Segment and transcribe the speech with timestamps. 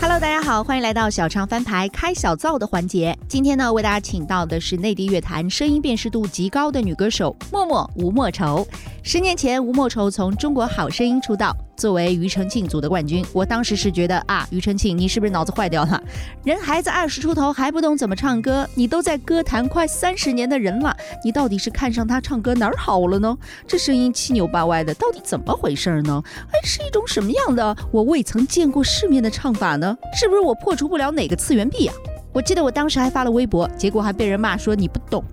[0.00, 3.16] Hello，大家好，欢迎来到小唱翻牌开小灶的环节。
[3.26, 8.64] 今天呢，为大家请到的是内地乐坛声音辨识度极高的女歌手默默吴莫愁。
[9.02, 13.24] 十年前，吴莫愁从中国好声音出道，作为庾澄庆组的冠军。
[13.32, 16.02] 我当时是觉得啊，庾澄庆，你是不是脑子坏掉了？
[16.44, 23.36] 人孩子二十出头还不懂怎么唱歌，你都在歌坛快三十年的人了，你到底是看上他唱歌哪儿好了呢？
[23.66, 26.22] 这声音七扭八歪的，到底怎么回事儿呢？
[26.52, 29.96] 哎，是一种什么样的我未曾见过世面的唱法呢？
[30.14, 31.94] 是不是我破除不了哪个次元壁啊？
[32.32, 35.24] 我记得我当时还发了微博，结果还被人骂说你不懂。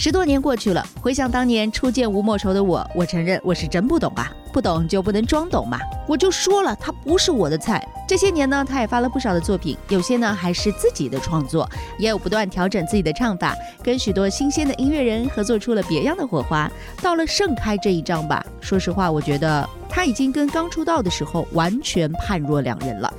[0.00, 5.78] 十多年过去了，回想当年初见吴莫愁的我，我承认我是真不懂啊，不懂就不能装懂嘛。
[6.08, 7.86] 我就说了，他不是我的菜。
[8.08, 11.68] 这些年呢，他也发了不少的作品，有些呢还是自己的创作，
[11.98, 16.66] 也有不断调整自己的唱法，跟许多新鲜的音乐人合作出了别样的火花。
[17.02, 23.12] 到了盛开这一章吧，说实话，我觉得他已经跟刚出道的时候完全判若两人了。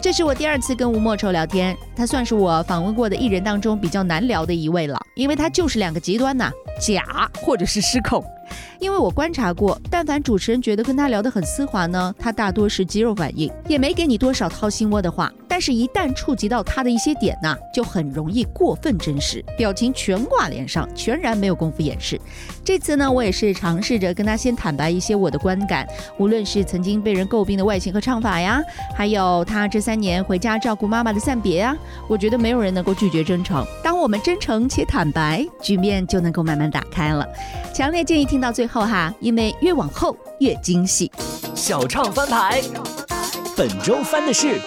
[0.00, 8.24] 这是我第二次跟吴莫愁聊天，她算是我访问过的艺人当中比较难聊的一位了，因为她就是两个极端呐，假或者是失控。
[8.80, 15.32] 因为我观察过，但凡主持人觉得跟他聊得很丝滑呢，他大多是肌肉反应，也没给你多少掏心窝的话。
[15.50, 22.20] 但是，一旦触及到他的一些点呐，就很容易过分真实，表情全挂脸上，全然没有功夫掩饰。
[22.62, 28.62] 这次呢，我也是尝试着跟他先坦白一些我的观感，无论是曾经被人诟病的外形和唱法呀，
[28.94, 31.76] 还有他这三年回家照顾妈妈的暂别啊，
[32.06, 33.66] 我觉得没有人能够拒绝真诚。
[33.82, 37.26] 当我们真诚且坦白，局面就能够慢慢打开了。
[37.74, 41.10] 强烈建议听到最后哈，因为越往后越惊喜。
[41.54, 42.62] 小唱翻牌，
[43.56, 44.60] 本周翻的是。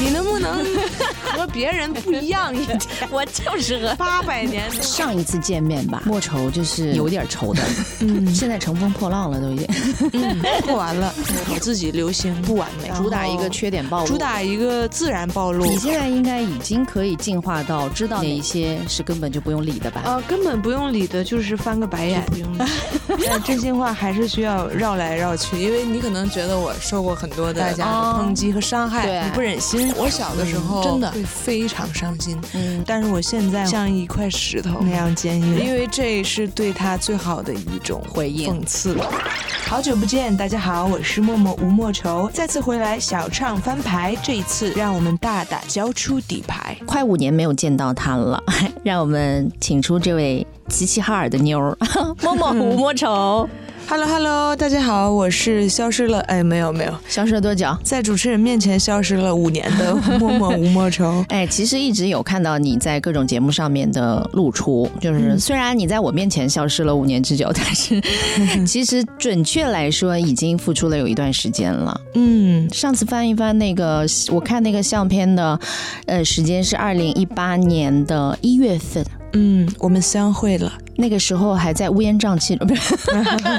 [0.00, 0.64] 你能不能
[1.36, 2.78] 和别人不一样一点？
[3.10, 7.60] 我就是和八百年上一次见面吧，莫愁就是有点愁的，
[7.98, 9.66] 嗯，现在乘风破浪了都已经，
[10.12, 11.12] 嗯，破完了，
[11.52, 15.66] 我自己流行不完美，主打一个缺点暴露，主打一个自然暴露。
[15.66, 20.02] 你现在应该已经可以进化到知道哪一些是根本就不用理的吧？
[20.04, 22.62] 呃，根本不用理的，就是翻个白眼不用理。
[23.26, 29.92] 但真心话还是需要绕来绕去，因为你可能觉得我受过很多的大家的抨击和伤害，你不忍心。
[29.96, 38.96] 我小的时候真的会非常伤心，嗯，但是我现在像一块石头那样坚硬，因为这是对他最好的一种回应讽刺。
[39.66, 46.76] 好久不见，大家好，我是默默吴莫愁，再次回来小唱翻牌，这一次让我们大胆交出底牌。
[46.86, 48.42] 快五年没有见到他了，
[48.82, 51.76] 让我们请出这位齐齐哈尔的妞儿，
[52.22, 53.48] 默默吴莫愁。
[53.90, 57.74] Hello Hello，大家好，我是消失了，哎，没有没有，消失了多久？
[57.82, 61.24] 在主持人面前消失了五年的 默默吴莫愁。
[61.30, 67.98] 哎，其实一直有看到你在各种节目上面的露出，就是虽然你在我面前消失了五年之久，但是
[68.66, 71.98] 其实准确来说已经付出了有一段时间了。
[72.12, 75.58] 嗯，上次翻一翻那个，我看那个相片的，
[76.04, 79.02] 呃，时间是二零一八年的一月份。
[79.32, 82.94] 嗯，我们相会了，那个时候还在乌烟瘴气，不是？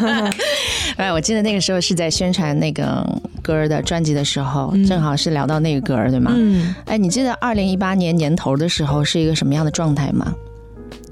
[0.98, 3.06] 哎，我记得那个时候是在宣传那个
[3.42, 6.32] 歌儿的专辑的时候，正好是聊到那个歌儿，对吗？
[6.36, 6.76] 嗯。
[6.86, 10.34] 哎，你记得二零一八年年头的时候是一个什么样的状态吗？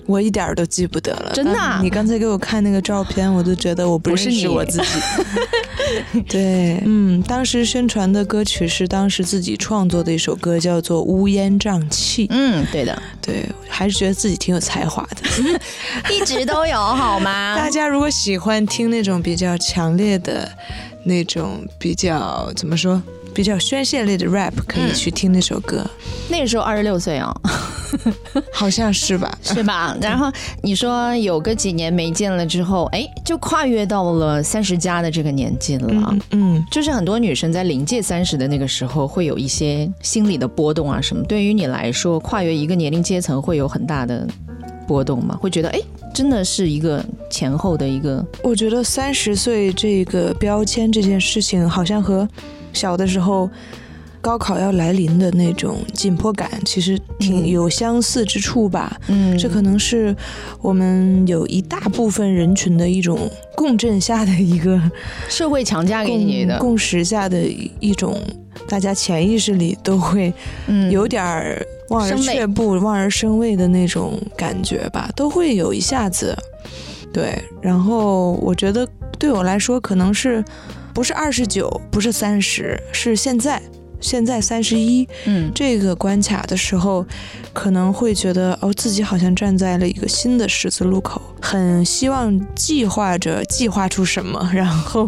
[0.08, 1.80] 我一点儿都记不得了，真的。
[1.84, 6.22] 你刚才给我看那个照片，我都觉得我不认识我自己。
[6.28, 12.26] 对，嗯，当时宣传的歌曲是当时自己创作的一首歌，叫做《乌烟瘴气》。
[12.32, 15.30] 嗯，对的，对，还是觉得自己挺有才华的，
[16.14, 17.56] 一直都有，好吗？
[17.60, 20.50] 大家如果喜欢听那种比较强烈的，
[21.04, 23.02] 那种比较怎么说？
[23.38, 25.86] 比较宣泄类的 rap 可以去听那首歌。
[26.28, 27.32] 那个时候二十六岁啊，
[28.52, 29.38] 好像是吧？
[29.44, 29.96] 是吧？
[30.02, 30.32] 然后
[30.64, 36.18] 你说有个几年没见了之后，哎，就跨越到了三十加的这个年纪了。
[36.32, 41.24] 嗯，就是很多女生在临界三十的那个时候，会有一些心理的波动啊什么。
[41.26, 44.28] 对于你来说，跨越一个年龄阶层会有很大的
[44.88, 45.38] 波动吗？
[45.40, 45.80] 会觉得哎，
[46.12, 48.26] 真的是一个前后的一个？
[48.42, 52.28] 我觉得三十岁这个标签这件事情，好像和。
[52.74, 53.50] 小的时候，
[54.20, 59.00] 高考要来临的那种紧迫感，其实挺有相似之处吧。
[59.08, 60.16] 嗯，这可能是
[60.62, 64.82] 我们有一大部分人群的一种共振下的一个
[65.30, 67.42] 社会强加给你的共识下的
[67.80, 68.20] 一种，
[68.68, 70.34] 大家潜意识里都会
[70.92, 76.36] 有点儿望而却步、望而生畏的那种感觉吧，都会有一下子。
[77.14, 78.86] 对，然后我觉得
[79.18, 80.44] 对我来说，可能是。
[80.98, 83.62] 不是二十九，不是三十，是现在。
[84.00, 87.06] 现在三十一，嗯，这个关卡的时候，
[87.54, 95.08] 可能会觉得哦，自己好像站在了一个新的十字路口，很希望计划着计划出什么，然后，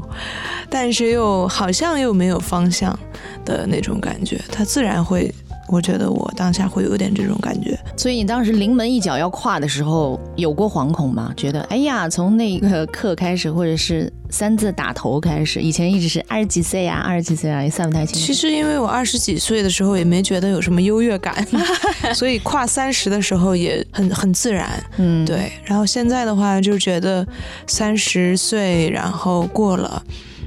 [0.69, 2.97] 但是又好像又没有方向
[3.43, 5.33] 的那种感觉，它自然会。
[5.71, 11.31] 我觉得我当下会有点这种感觉，所以你当时临门一脚要跨的时候，有过惶恐吗？
[11.37, 18.25] 觉得哎呀，从那个课开始，或者是三字打头开始，以前一直是二十几岁啊，二十几岁啊，也算不太清楚。
[18.25, 21.45] 其实因为我二十几岁的时候也没觉得有什么优越感，
[22.15, 24.83] 所以跨三十的时候也很很自然。
[24.97, 25.51] 嗯，对。
[25.63, 27.25] 然后现在的话，就觉得
[27.67, 30.03] 三十岁，然后过了，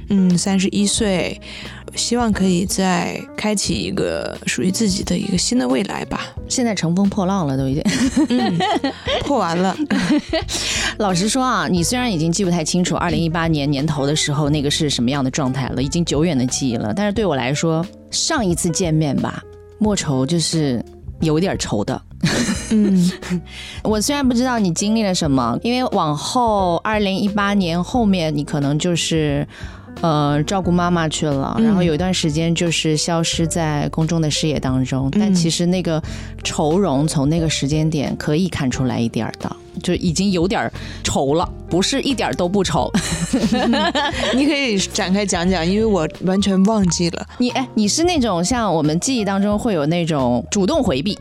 [0.09, 1.39] 嗯，三十一岁。
[1.95, 6.27] 希望可以再开启一个属于自己的一个新的未来吧。
[6.49, 7.83] 现在乘风破浪了，都已经
[9.21, 9.75] 破完了。
[10.97, 16.93] 老实说啊，你虽然已经记不太清楚二零一八年年头的时候那个是什么样的状态了，已经久远的记忆了。
[16.93, 19.43] 但是对我来说，上一次见面吧，
[19.77, 20.83] 莫愁就是
[21.21, 22.01] 有点愁的。
[22.71, 23.11] 嗯，
[23.83, 29.47] 我虽然不知道你经历了什么，因为往后二零一八年后面你可能就是。
[30.01, 35.09] 呃，照顾妈妈去了，然后有一段时间就是消失在公众的视野当中。
[35.11, 36.01] 但其实那个
[36.43, 40.69] 愁容从那个时间点可以看出来一点的，就已经有点
[41.03, 42.91] 愁了，不是一点都不愁。
[44.35, 47.25] 你可以展开讲讲，因为我完全忘记了。
[47.37, 51.17] 你哎，你是那种像我们记忆当中会有那种主动回避。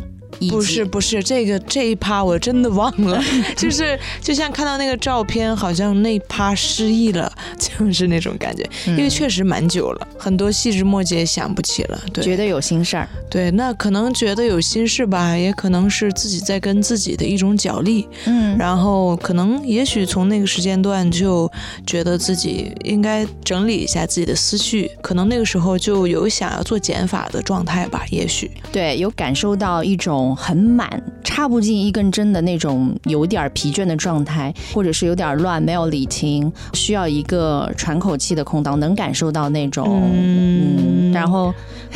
[0.50, 3.23] 不是不是，这个这一趴我真的忘了，
[3.56, 21.50] 就是就像看到那个照片，好像那趴失忆了， 就是那种感觉，因为确实蛮久了，很多细枝末节想不起了，对，觉得有心事儿，对，那可能觉得有心事吧，也可能是自己在跟自己的一种角力，嗯，然后可能也许从那个时间段就
[21.87, 30.31] 觉得自己应该整理一下自己的思绪，可能那个时候就有想要做减法的状态吧，也许，对，有感受到一种。
[30.34, 40.11] 很满，插不进一根针的那种，有点疲倦的状态，或者是有点乱，没有理清，需要一个喘口气的空档，能感受到那种。
[40.14, 41.55] 嗯，然后，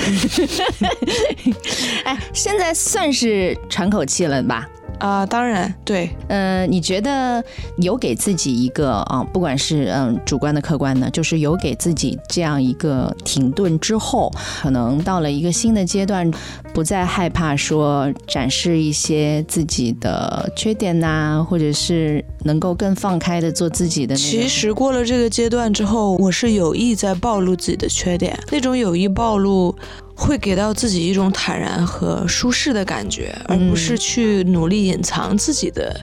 [2.05, 4.69] 哎，现在算是喘口气了吧？
[4.99, 7.43] 啊，当然对，呃，你觉得
[7.79, 14.33] 有给自己一个啊，不管是嗯主观的、客观的，就是有给自己这样一个停顿之后，
[14.63, 16.31] 可能到了一个新的阶段，
[16.73, 24.17] 不再害怕说展示一些自己的缺点呐，或者是能够更放开的做自己的。
[24.17, 29.77] 其实过了这个阶段之后，我是有意在暴露自己的缺点，那种有意暴露。
[30.17, 35.95] 会给到自己一种坦然和舒适的感觉，而不是去努力隐藏自己的，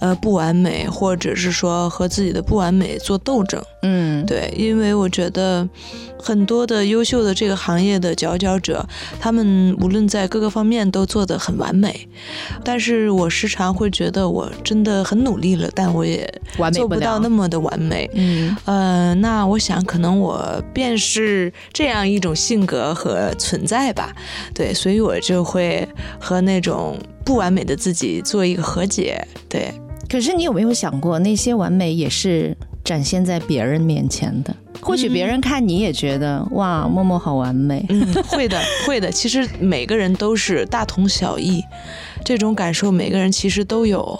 [0.00, 3.62] 呃不完美，或者是说和自己的不完美做斗争。
[3.82, 5.66] 嗯，对，因为我觉得。
[6.20, 8.86] 很多的优秀的这个行业的佼佼者，
[9.18, 12.08] 他们无论在各个方面都做得很完美，
[12.62, 16.28] 但是我时常会觉得我真的很努力了，但我也
[16.72, 18.08] 做不到那么的完美。
[18.14, 24.14] 嗯，呃，那我想可能我便是这样一种性格和存在吧。
[24.54, 25.88] 对，所以我就会
[26.18, 29.26] 和那种不完美的自己做一个和解。
[29.48, 29.72] 对，
[30.08, 34.54] 可是你有没有想过，那些完美也是展现在别人面前的？
[34.80, 37.84] 或许别人看你也觉得哇，默默好完美。
[37.90, 39.10] 嗯，会的， 会的。
[39.10, 41.62] 其实每个人都是大同小异，
[42.24, 44.18] 这种感受每个人其实都有。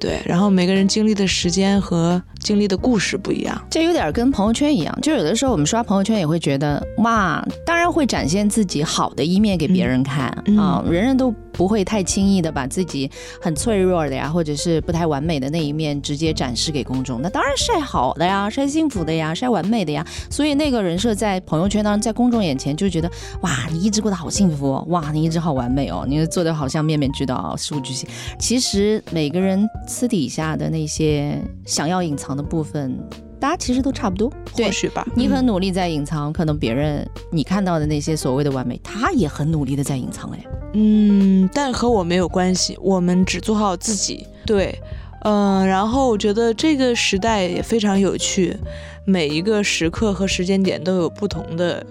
[0.00, 4.98] 对，然后每个人经历的时间和经历的故事不一样，这有点跟朋友圈一样。
[5.00, 10.26] 就有的时候我们刷朋友圈也会觉得哇，当然会展现自己好的一面给别人看
[10.58, 11.32] 啊，人人都。
[11.54, 17.20] 不会太轻易的把自己很脆弱的呀，或者是不太完美的那一面直接展示给公众。
[17.20, 20.02] 那当然晒好的呀，晒幸福的呀，晒完美的呀。
[20.30, 23.10] 所以那个人设在朋友圈当中，在公众眼前就觉得
[23.42, 28.08] 哇，你一直过得好幸福，哇，你一直好完美哦，你做的好像面面俱到，事无巨细。
[28.38, 32.98] 其实每个人私底下的那些想要隐藏的部分，
[33.40, 34.32] 大家其实都差不多。
[34.52, 40.44] 或许吧，你很努力在隐藏，可能别人你看到的那些所谓的完美，他也很努力的在隐藏哎。
[40.74, 44.26] 嗯，但和我没有关系，我们只做好自己。
[44.46, 44.74] 对，
[45.22, 48.56] 嗯，然后我觉得这个时代也非常有趣，
[49.04, 51.84] 每一个时刻和时间点都有不同的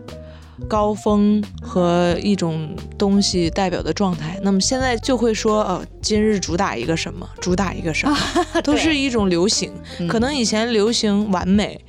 [0.68, 4.39] 高峰和一种东西代表的状态。
[4.41, 8.18] 那么现在就会说，呃，今日主打一个什么，主打一个什么，
[8.63, 9.72] 都是一种流行。
[10.08, 11.80] 可能以前流行完美，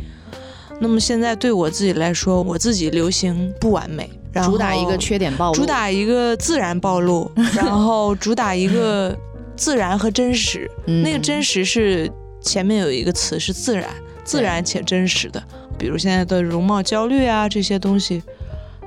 [0.80, 4.10] 那么现在对我自己来说，我自己流行不完美。
[4.44, 9.14] 主打一个缺点暴露，主打一个自然暴露， 然后主打一个
[9.54, 10.70] 自然和真实。
[10.86, 12.10] 那个真实是
[12.40, 13.90] 前面有一个词是自然，
[14.24, 15.42] 自然且真实的。
[15.78, 18.22] 比如现在的容貌焦虑啊这些东西，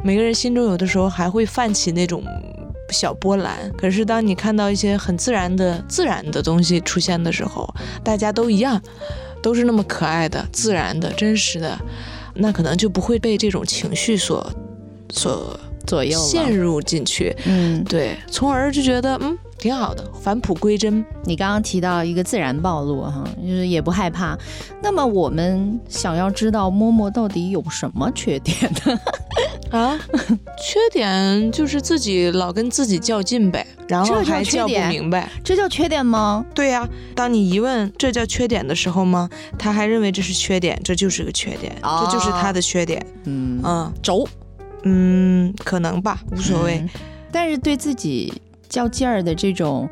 [0.06, 2.24] 每个人心中有的时候还会泛起那种
[2.92, 3.72] 小波澜。
[3.76, 7.68] 可是当你看到一些很自然的、自然的东西出现的时候，
[8.04, 8.80] 大家都一样，
[9.42, 11.76] 都是那么可爱的、自然的、真实的，
[12.36, 14.48] 那可能就不会被这种情绪所
[15.10, 17.36] 所左右、陷入进去。
[17.46, 19.36] 嗯，对，从而就觉得嗯。
[19.66, 21.04] 挺好的，返璞归真。
[21.24, 24.38] 你刚刚提到一个自然暴露哈，就是也不害怕。
[24.80, 28.56] 那么我们想要知道摸摸到底有什么缺点
[28.86, 29.00] 呢？
[29.72, 30.00] 啊，
[30.62, 36.46] 缺点就是自己老跟自己较劲呗，然后还叫不明白，这叫缺点吗？
[36.54, 39.28] 对呀，当你一问这叫缺点的时候吗？
[39.58, 43.04] 他还认为这是缺点，这就是个缺点，这就是他的缺点。
[43.24, 44.28] 嗯嗯，轴，
[44.84, 46.88] 嗯，可能吧，无所谓。
[47.32, 48.32] 但是对自己。
[48.70, 49.88] 较劲儿的这种，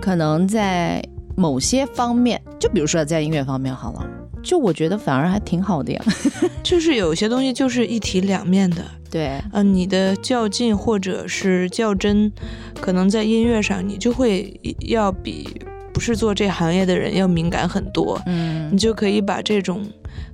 [0.00, 1.02] 可能在
[1.36, 4.06] 某些方面，就比如说在音乐方面好了，
[4.42, 6.04] 就我觉得反而还挺好的呀。
[6.62, 12.32] 就是有些东西就是一体两面的，对，嗯，你的较劲或者是较真，
[12.80, 15.48] 可能在音乐上你就会要比
[15.92, 19.84] 不是做这行业的人要敏感很多，嗯，你就可以把这种。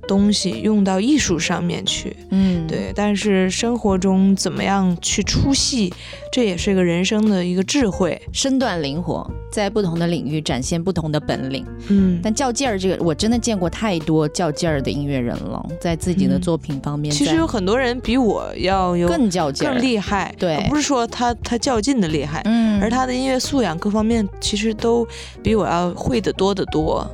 [0.07, 2.91] 东西用到艺术上面去，嗯，对。
[2.95, 5.93] 但是生活中怎么样去出戏，
[6.31, 11.65] 这也是一个人生的一个智慧，身段灵活，在不同的领域展现不同的本领。
[11.87, 17.11] 嗯，但较劲儿这个，我真的见过太多较劲儿的音乐人了，在自己的作品方面。
[17.11, 20.33] 其实有很多人比我要有更较劲、更厉害。
[20.37, 25.07] 对，不是说他他较劲的厉害，嗯，而他的音乐素养各方面其实都
[25.43, 27.05] 比我要会的多得多。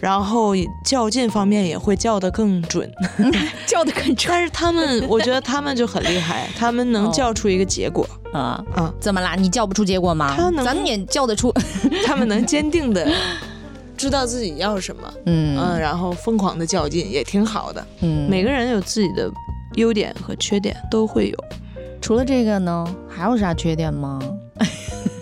[0.00, 0.52] 然后
[0.84, 2.50] 较劲方面也会较得更。
[2.50, 2.90] 更准，
[3.64, 4.26] 叫的更准。
[4.28, 8.92] 但是他们，我觉得他们就很厉害， 他们能叫出一个结果啊啊！
[8.98, 9.36] 怎么啦？
[9.36, 10.34] 你叫不出结果吗？
[10.36, 11.52] 他能，咱们也叫得出。
[12.04, 13.06] 他们能坚定的
[13.96, 17.86] 知道自己要什么，嗯嗯，然后疯狂的较劲也挺好的。
[18.00, 19.30] 嗯，每个人有自己的
[19.74, 21.36] 优点和缺点，都会有。
[22.00, 24.18] 除了这个呢，还有啥缺点吗？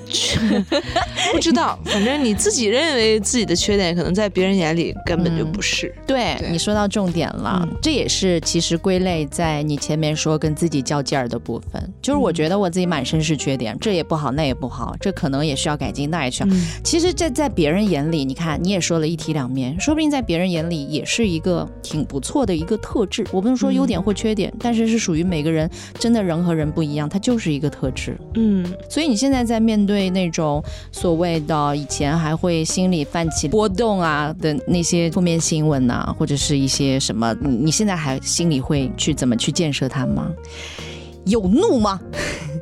[1.32, 5.94] 不知道，反正你自己认为自己的缺点，可能在别人眼里根本就不是。
[6.06, 11.92] 对你说到重点了，这也是其实归类在你前面说跟自己较劲儿的部分。
[12.00, 16.48] 就是我觉得我自己满身是缺点，这也不好，那也不好，这可能也需要改进，那也需要。
[16.82, 23.26] 其实在在别人眼里，你看你也说了一体两面，说不定在别人眼里也是一个挺不错的一个特质。
[23.30, 28.16] 我不能说优点或缺点，但是是属于每个人真的人和人不一样，它就是一个特质。
[28.34, 29.97] 嗯，所以你现在在面对。
[29.98, 30.62] 对那种
[30.92, 40.30] 所谓的以前还会心里泛起波动啊的那些负面新闻呐，或者是一些什么，你你现在还心里会去怎么去建设它吗？
[41.26, 42.00] 有怒吗？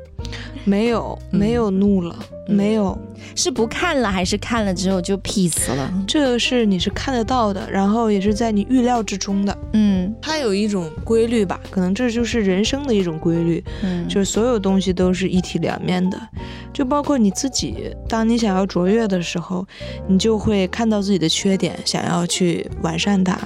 [0.64, 2.16] 没有，没有怒了，
[2.48, 2.98] 没有。
[3.36, 5.92] 是不看了，还是看了之后就 peace 了？
[6.08, 9.56] 这个是你是看得到的，然后也是在你预料之中的。
[9.74, 13.62] 嗯，它有一种规律吧，可能这就是人生的一种规律。
[13.82, 16.18] 嗯，就是所有东西都是一体两面的，
[16.72, 17.94] 就包括你自己。
[18.08, 19.66] 当你想要卓越的时候，
[20.08, 23.38] 你就会看到自己的缺点，想要去完善它。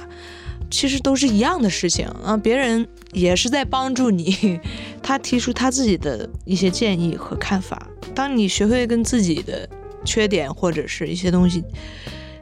[0.69, 4.57] 其实都是一样的事情啊，别人也是在帮助你，
[5.03, 7.85] 他提出他自己的一些建议和看法。
[8.15, 9.67] 当你学会跟自己的
[10.03, 11.63] 缺点或者是一些东西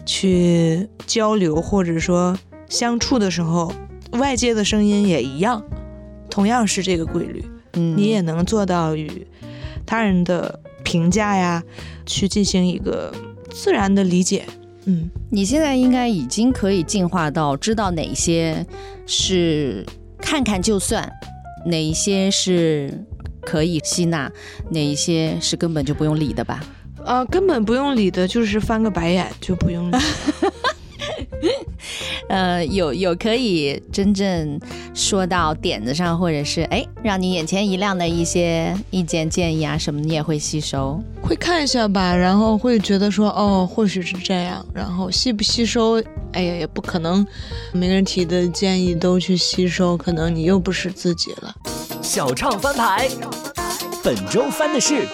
[0.05, 2.37] 去交流，或者说
[2.67, 3.73] 相处的时候，
[4.13, 5.63] 外界的声音也一样，
[6.29, 9.27] 同样是这个规律，嗯，你也能做到与
[9.85, 11.63] 他人的评价呀，
[12.05, 13.13] 去进行一个
[13.51, 14.45] 自然的理解。
[14.85, 18.65] 嗯，你现在应该已经可以进化到知道哪些
[19.05, 19.85] 是
[20.19, 21.11] 看看就算，
[21.65, 23.05] 哪一些是
[23.41, 24.31] 可以吸纳，
[24.69, 26.63] 哪一些是根本就不用理的吧？
[27.09, 29.97] 啊，根本不用理的，就是翻个白眼就不用理。
[32.29, 34.59] 呃，有有可以真正
[34.93, 45.99] 说到点子上，或者是哎，让你眼前一亮的一些意见建议啊什么，你也会吸收，会看一下吧，然后会觉得说哦，或许是这样，然后吸不吸收，
[46.33, 47.25] 哎呀，也不可能，
[47.73, 51.55] 每个人提的建议都去吸收，可能你又不是自己了。
[52.03, 53.09] 小唱翻牌，
[54.03, 55.07] 本周翻的是。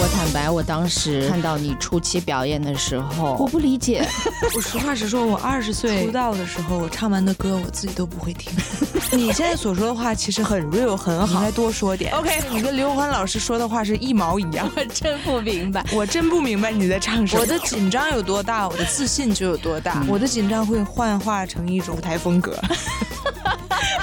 [0.00, 4.04] 我坦白，我当时看到你初期表演的时候，我不理解。
[4.56, 8.52] 我实话实说，我二十岁出道的时候，我唱完的歌我自己都不会听。
[9.12, 12.12] 你现在所说的话其实很 real，很好，应该多说点。
[12.14, 14.68] OK，你跟刘欢老师说的话是一毛一样。
[14.74, 17.42] 我真不明白，我真不明白你在唱什么。
[17.42, 20.02] 我的紧张有多大，我的自信就有多大。
[20.08, 22.58] 我的紧张会幻化成一种舞台风格。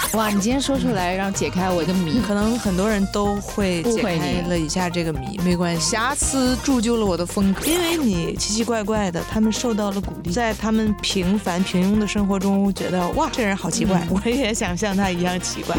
[0.18, 15.76] 哇，你今天说出来，让解开我的谜，可能很多人都会解开了一下这个谜，没关系，瑕疵铸就了我的风格，因为你奇奇怪怪的，他们受到了鼓励，在他们平凡平庸的生活中，觉得哇，这人好奇怪， 我也想像他一样奇怪。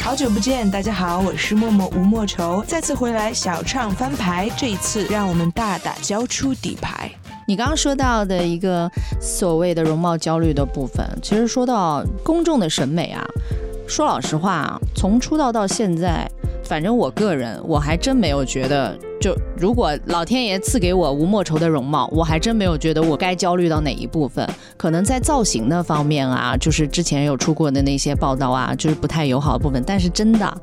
[0.00, 7.10] 好久不见，大家好，我是默默吴莫愁，再次回来小唱翻牌，这一次让我们大胆交出底牌。
[7.48, 13.24] 你刚刚说到的一个所谓的容貌焦虑的部分，其实说到公众的审美啊，
[13.86, 16.28] 说老实话，从出道到现在，
[16.64, 24.44] 反正我个人我还真没有觉得，就如果老天爷赐给我吴莫愁的容貌，我还真没有觉得我该焦虑到哪一部分。
[24.76, 29.80] 可能在造型的方面啊，就是之前有出过的那些报道啊，就是不太友好的部分。
[29.86, 30.60] 但是真的。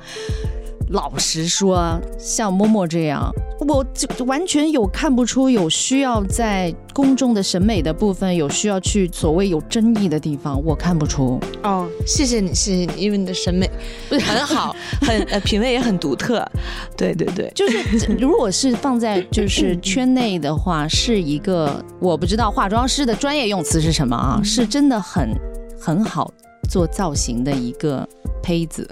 [0.94, 3.34] 老实说，像默默这样，
[3.68, 11.40] 我就完全有看不出有需要在公众的审美的部分有需要去所谓有争议的地方，我看不出。
[11.64, 13.68] 哦，谢谢你，谢谢你，因为你的审美
[14.08, 16.48] 不是很好，很品味也很独特。
[16.96, 25.36] 对 对对，就是如果是放在就是圈内的话，是一个我不知道化妆师的专业用词是什么啊，是真的很
[25.82, 26.32] 很好
[26.70, 28.08] 做造型的一个。
[28.46, 28.86] 胚子，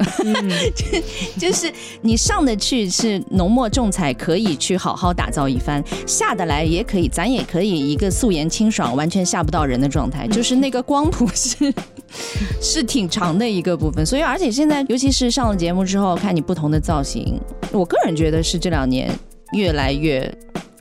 [1.38, 1.70] 就是
[2.02, 10.26] 你上得去是浓墨重彩，可以去好好打造一番；下得来也可以，咱也可以一个素颜清爽，完全吓不到人的状态。
[10.26, 11.74] 就是那个光谱是
[12.64, 14.06] 是挺长的一个部分。
[14.06, 17.38] 所以，而且现在，尤其是上了节目之后，看你不同的造型，
[17.74, 19.14] 我个人觉得是这两年
[19.52, 20.34] 越来越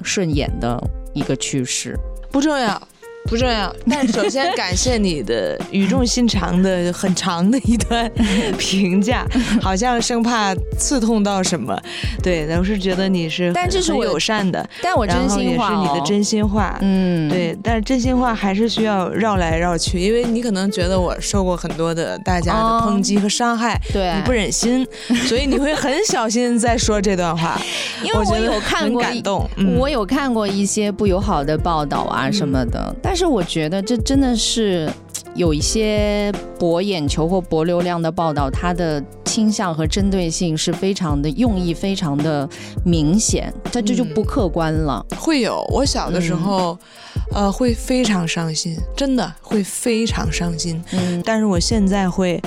[0.04, 0.80] 顺眼的
[1.12, 1.98] 一个趋势。
[2.30, 2.80] 不重要。
[3.26, 8.10] 不重要， 但首先感谢你的语重心长的很长的一段
[8.58, 9.24] 评价，
[9.62, 11.78] 好像生怕刺痛到什么。
[12.22, 16.76] 对，我是觉得你是，但这是我友善的，但我真心话，也是你的真心话。
[16.80, 24.86] 嗯，对，但是真心话还是需要绕来绕去，因为你可能觉得我受过很多的大家的抨击和伤害，对，你不忍心，
[25.28, 27.60] 所以你会很小心在说这段话。
[28.02, 29.48] 因为我有看过，感动，
[29.78, 33.26] 我有看过一些不友好的报道啊什么的，但是。
[33.26, 34.88] 我觉得这真的是
[35.34, 42.48] 有一些博眼球或博流量的报道，它的倾向和针对性是非常的用意非常的
[42.84, 45.04] 明显，它这就不客观了。
[45.18, 46.78] 会有我小的时候，
[47.32, 50.80] 呃，会非常伤心，真的会非常伤心。
[50.92, 52.40] 嗯，但是我现在会，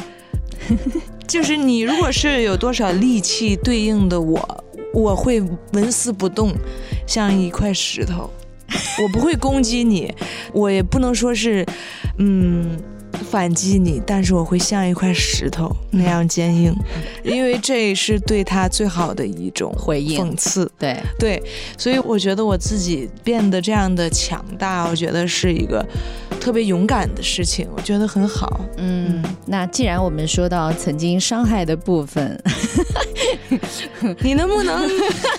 [1.27, 5.41] 就是你如果是有多少力气对应的我，我会
[5.73, 6.53] 纹丝不动，
[7.05, 8.29] 像一块石头。
[9.01, 10.13] 我不会攻击你，
[10.53, 11.65] 我也不能说是，
[12.17, 12.77] 嗯，
[13.29, 16.75] 反击你，但是我会像一块石头那样坚硬，
[17.23, 20.71] 因为这是对他最好的一种回应、讽刺。
[20.77, 21.43] 对对，
[21.77, 25.85] 所以我觉得我自己变得这样的强大，我觉得是一个。
[26.43, 28.59] 特别勇敢的事情，我觉得很好。
[28.75, 32.37] 嗯，那既然我们说到曾经伤害的部分，
[34.19, 34.77] 你能不能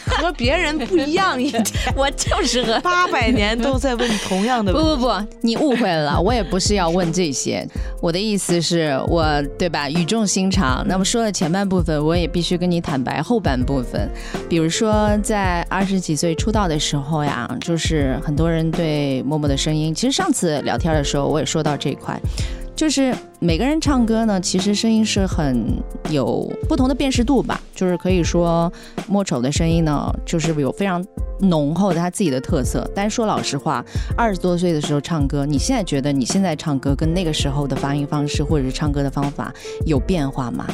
[0.06, 1.62] 和别人不一样一点？
[1.94, 4.72] 我就是和八百年都在问同样的。
[4.74, 5.12] 不不不，
[5.42, 7.68] 你误会了，我也不是要问这些。
[8.00, 9.26] 我的意思是我
[9.58, 9.90] 对吧？
[9.90, 10.82] 语重心长。
[10.88, 14.08] 那么说了前半部分，我也必须跟你坦白后半部分。
[14.48, 20.93] 比如说在二十几岁出道的时候呀，就是很多人对默默的声音，其实上次聊天。
[20.94, 22.18] 的时候，我也说到这一块，
[22.74, 25.64] 就是每个人唱歌呢，其实声音是很
[26.11, 27.61] 有不同的辨识度吧。
[27.74, 28.72] 就是可以说，
[29.09, 31.04] 莫愁的声音呢，就是有非常
[31.40, 32.88] 浓厚的他自己的特色。
[32.94, 33.85] 但是说老实话，
[34.16, 39.52] 二十多岁的时候唱歌，你现在觉得你现在唱歌跟那个时候的发音方式或者是唱歌的方法
[39.85, 40.66] 有变化吗？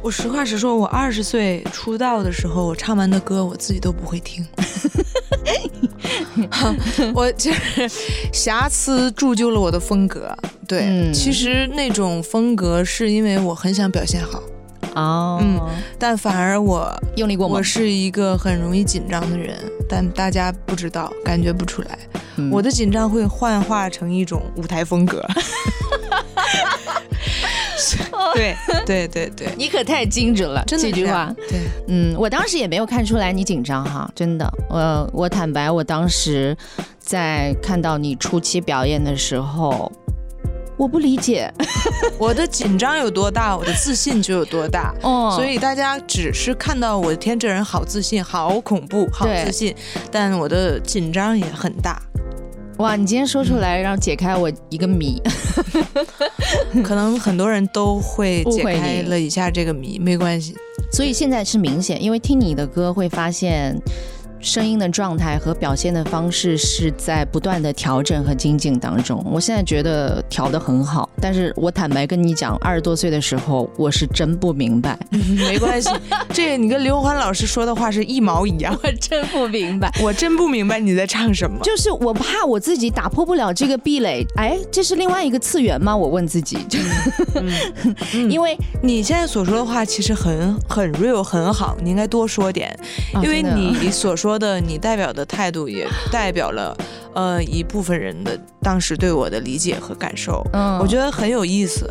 [0.00, 4.46] 我实话实说，我二十岁出道的时候，我唱完的歌我自己都不会听。
[7.14, 7.88] 我就是
[8.32, 10.34] 瑕疵铸就了我的风格。
[10.66, 14.42] 对，其实那种风格是因为我很想表现好。
[14.94, 15.60] 哦，嗯，
[15.98, 17.58] 但反而我用力过猛。
[17.58, 19.56] 我是一个很容易紧张的人，
[19.88, 21.98] 但大家不知道，感觉不出来。
[22.52, 25.24] 我的紧张会幻化成一种舞台风格。
[28.34, 31.34] 对对对对，你可太精准了，真的这句话。
[31.48, 34.48] 对，嗯，我当时也没有看出来你紧张哈，真的。
[34.68, 36.56] 我我坦白，我当时
[36.98, 39.90] 在看到你初期表演的时候，
[40.76, 41.52] 我不理解，
[42.18, 44.94] 我的紧张有多大，我的自信就有多大。
[45.02, 49.74] 哦，所以大家只是看到我天这人好自信，好恐怖，好自信，
[50.10, 52.00] 但我的紧张也很大。
[52.78, 55.20] 哇，你今天说出来，让解开我一个谜。
[56.84, 60.56] 可能很多人都会解开了一下这个谜，没关系。
[60.92, 63.76] 所以现在是明显，因为听你的歌会发现，
[64.40, 69.24] 声音的状态和表现的方式是在不断的调整和精进当中。
[69.30, 74.98] 我现在觉得调的很好，但是我坦白跟你讲，二十多岁的时候我是真不明白。
[75.36, 75.90] 没关系，
[76.32, 78.76] 这你跟刘欢老师说的话是一毛一样。
[78.82, 81.58] 我真不明白，我真不明白你在唱什么。
[81.62, 84.26] 就是我怕我自己打破不了这个壁垒。
[84.36, 85.96] 哎，这是另外一个次元吗？
[85.96, 86.58] 我问自己。
[88.28, 92.76] 因为你现在所说的话其实很很 real 很好，你应该多说点，
[93.22, 96.76] 因为你所说的你代表的态度也代表了
[97.14, 101.88] 呃一部分人的当时对我的理解和感受，嗯，我觉得很有意思。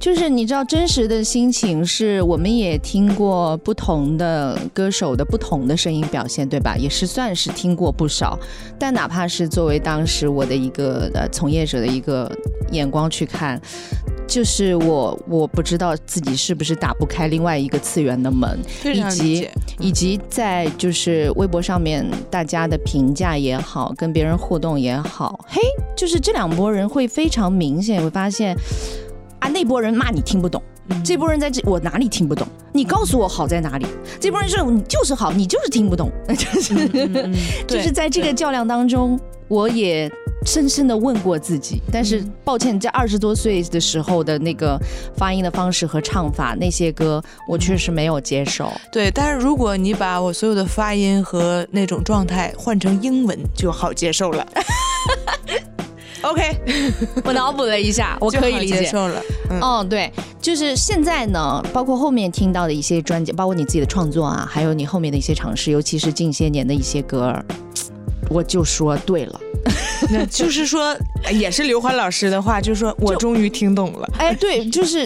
[0.00, 6.76] 就是你知道真实的心情是，我们也听过不同的歌手的不同的声音表现，对吧？
[6.76, 8.36] 也是算是听过不少。
[8.80, 12.30] 但哪怕是作为当时我的一个呃从业者的一个
[12.72, 13.60] 眼光去看，
[14.30, 19.48] 就是我我不知道自己是不是打不开另外一个次元的门，以及
[19.80, 25.60] 以及在就是微博上面大家的评价也好，跟别人互动也好，嘿，
[25.96, 28.56] 就是这两拨人会非常明显会发现。
[29.40, 30.62] 啊，那波人骂你听不懂，
[31.02, 32.46] 这波人在这我哪里听不懂？
[32.72, 33.86] 你告诉我好在哪里？
[34.20, 37.34] 这波人说你就是好，你就是听不懂， 就是
[37.66, 40.12] 就是在这个较量当中，我也
[40.44, 41.80] 深深的问过自己。
[41.92, 44.78] 但是抱歉，在二十多岁的时候的那个
[45.16, 48.72] 发音的方式和唱法，那些歌我确实没有接受。
[48.92, 54.46] 对，但是如果你把我所有的发音和那种状态换成英文，就好接受了。
[56.22, 56.42] OK，
[57.24, 59.22] 我脑补了一下，我可以理解了。
[59.48, 67.34] 嗯，对，就是现在呢，包括后面听到的一些专辑，包括你自己的创作啊，还有你后面的一些尝试，尤其是近些年的一些歌，
[68.30, 69.40] 我就说对了，
[70.10, 70.96] 那就是说，
[71.32, 74.08] 也是刘欢老师的话，就是说我终于听懂了。
[74.18, 75.04] 哎，对，就是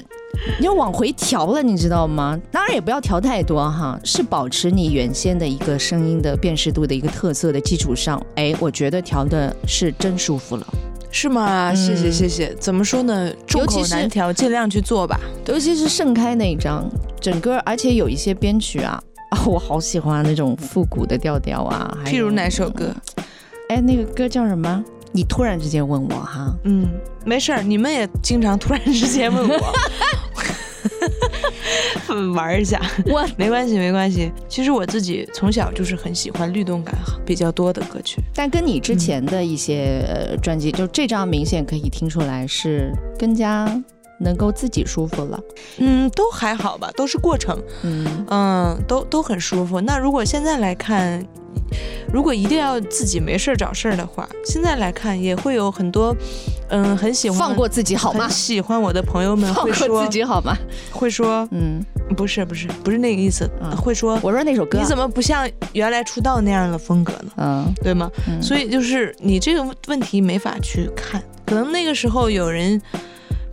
[0.61, 2.39] 你要往回调了，你知道吗？
[2.53, 10.67] 当然也不要调太多哈，是保持你原先的一个声音的辨识度的一个特色的基础上，哎，我觉得调的是真舒服了。
[11.11, 11.73] 是吗？
[11.73, 12.53] 谢谢谢谢。
[12.57, 13.33] 怎么说呢？
[13.47, 15.19] 众口难调，尽量去做吧。
[15.47, 16.85] 尤其是盛开那一张，
[17.21, 21.97] 整个而且有一些编曲啊，啊，我好喜欢那种复古的调调啊。
[22.05, 22.93] 譬如哪首歌？
[23.69, 24.85] 哎，那个歌叫什么？
[25.13, 26.55] 你突然之间问我哈？
[26.65, 26.89] 嗯，
[27.25, 29.73] 没事儿，你们也经常突然之间问我。
[32.35, 34.31] 玩一下，我没关系，没关系。
[34.49, 40.05] 其实我自己从小就是很喜欢律动感比较多的歌曲，但跟你之前的一些
[40.43, 43.67] 专辑，就这张明显可以听出来是更加
[44.21, 45.41] 能够自己舒服了。
[45.79, 47.61] 嗯，都还好吧，都是过程。
[47.83, 49.81] 嗯嗯，都都很舒服。
[49.81, 51.25] 那如果现在来看。
[52.13, 56.15] 如果一定要自己没事儿找事儿的话，现在来看也会有很多，
[56.69, 58.29] 嗯，很喜欢放过自己好吗？
[58.29, 60.57] 喜欢我的朋友们会说自己好吗？
[60.93, 61.85] 会说，嗯，
[62.17, 67.33] 不是不是不是那个意思，会说我说那首歌你怎么不像原来出道那样的风格呢？
[67.37, 68.11] 嗯，对吗？
[68.43, 72.81] 所以就是你这个问题没法去看，可能那个时候有人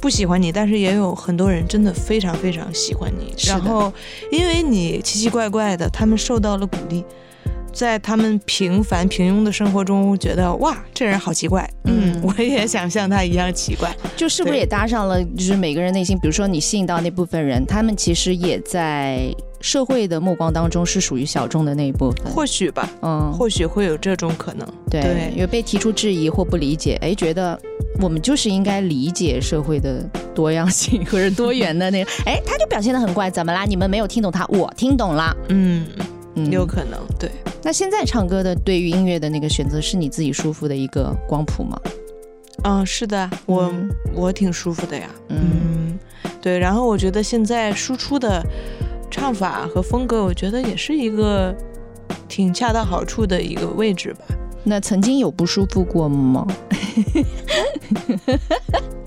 [0.02, 3.94] 不喜欢你，但是也有很多人真的非常非常喜欢你，然后
[4.32, 7.06] 因为你奇奇怪怪的，他们受到了鼓励。
[7.74, 11.66] 在他们平凡平庸的生活中，觉得哇，这人好奇怪。
[11.86, 13.96] 嗯，我也想像他一样奇怪。
[14.18, 15.24] 就是不是也搭上了？
[15.24, 22.32] 就是每个人内心，比如说你吸引到那部分人，他们其实也在社会的目光当中是属于小众的那一部分。
[22.34, 24.68] 或许吧，嗯，或许会有这种可能。
[24.90, 27.60] 对，有被提出质疑或不理解，哎，觉得
[28.02, 32.12] 我们就是应该理解社会的多样性或者多元的那个。
[32.26, 33.66] 哎，他就表现的很怪，怎么啦？
[33.66, 35.36] 你们没有听懂他，我听懂了。
[35.50, 35.86] 嗯。
[36.50, 37.30] 有可能，对。
[37.62, 41.78] 那现在唱歌的对于音乐的那个选择，是你自己舒服的一个光谱吗？
[42.64, 43.72] 嗯，是的，我
[44.16, 45.10] 我挺舒服的呀。
[45.28, 46.00] 嗯，
[46.42, 46.58] 对。
[46.58, 48.42] 然后我觉得现在输出的
[49.12, 51.54] 唱法和风格，我觉得也是一个
[52.28, 54.26] 挺恰到好处的一个位置吧。
[54.64, 56.48] 那曾经有不舒服过吗？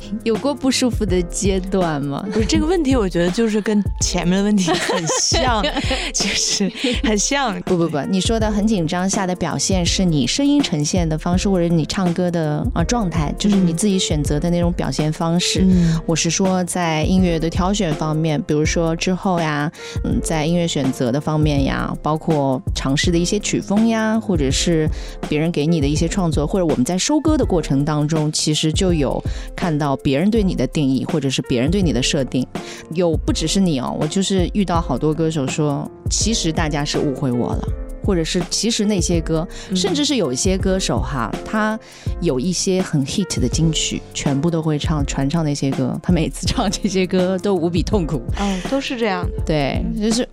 [0.25, 2.25] 有过不舒服的阶段吗？
[2.33, 5.63] 不是这个问题，我觉得就是跟前面的问题很像，
[6.13, 6.71] 就是
[7.03, 7.61] 很像。
[7.63, 15.67] 不不不，你说的很紧张下的表现，是你声音呈现的方式，或者你唱歌的啊状态，就是你自己选择的那种表现方式。
[16.07, 19.71] 我是说，在音乐的挑选方面，比如说之后呀，
[20.05, 24.89] 嗯，在音乐选择的方面呀，包括尝试的一些曲风呀，或者是
[25.29, 29.23] 别人给你的一些创作，或者我们在收歌的过程当中，其实就有
[29.57, 29.94] 看到。
[29.97, 32.47] 别人对你的定义，或者是别人对你的设定，
[32.91, 37.69] 有不只是你哦，我就是遇到好多歌手说，其实大家是误会我了，
[38.05, 41.79] 或者是其实那些歌，甚至是有一些歌手哈，他
[42.21, 48.23] 有一些很 hit 的金曲，全部都会唱传唱那些歌，他每次唱这些歌都无比痛苦。
[48.39, 49.43] 哦，都是这样的。
[49.47, 50.29] 对，就是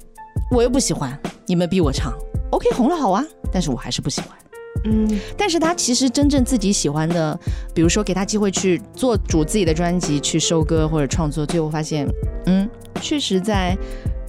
[0.51, 2.13] 我又不喜欢，你们逼我唱。
[2.51, 4.29] OK 红了好啊，但是我还是不喜欢。
[4.85, 7.39] 嗯，但是他其实真正自己喜欢的，
[7.73, 12.07] 比如说给他机会去做主自己的专辑，去收歌或者创作，最后发现，
[12.45, 12.67] 嗯，
[13.01, 13.77] 确实在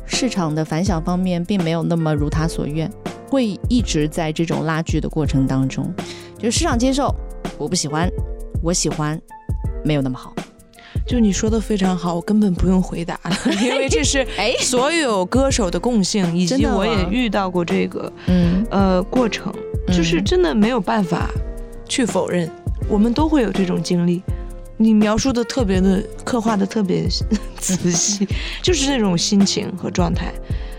[0.05, 2.91] 市场的反响方面并没有那么如他所愿，
[3.31, 5.91] 会一直在这种拉锯的过程当中，
[6.39, 7.15] 就市场接受，
[7.57, 8.11] 我不喜欢，
[8.63, 9.19] 我喜欢，
[9.83, 10.35] 没有那么好。
[11.07, 19.53] 就你说的非常好，我根本不用回答了， 因为这是哎所有歌手的共性，以及我也遇到过这个嗯呃过程。
[19.89, 21.29] 就是真的没有办法
[21.89, 22.51] 去否认，
[22.89, 24.23] 我们都会有这种经历。
[24.77, 27.07] 你描述的特别的，刻画的特别
[27.61, 28.27] 仔细，
[28.63, 30.33] 就是这种心情和状态。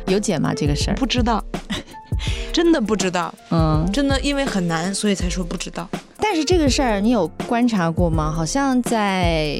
[0.07, 0.53] 有解吗？
[0.53, 1.43] 这个事儿不知道，
[2.51, 3.33] 真的不知道。
[3.51, 5.87] 嗯，真的因为很难，所以才说不知道。
[6.17, 8.31] 但是这个事儿你有观察过吗？
[8.31, 9.59] 好像在。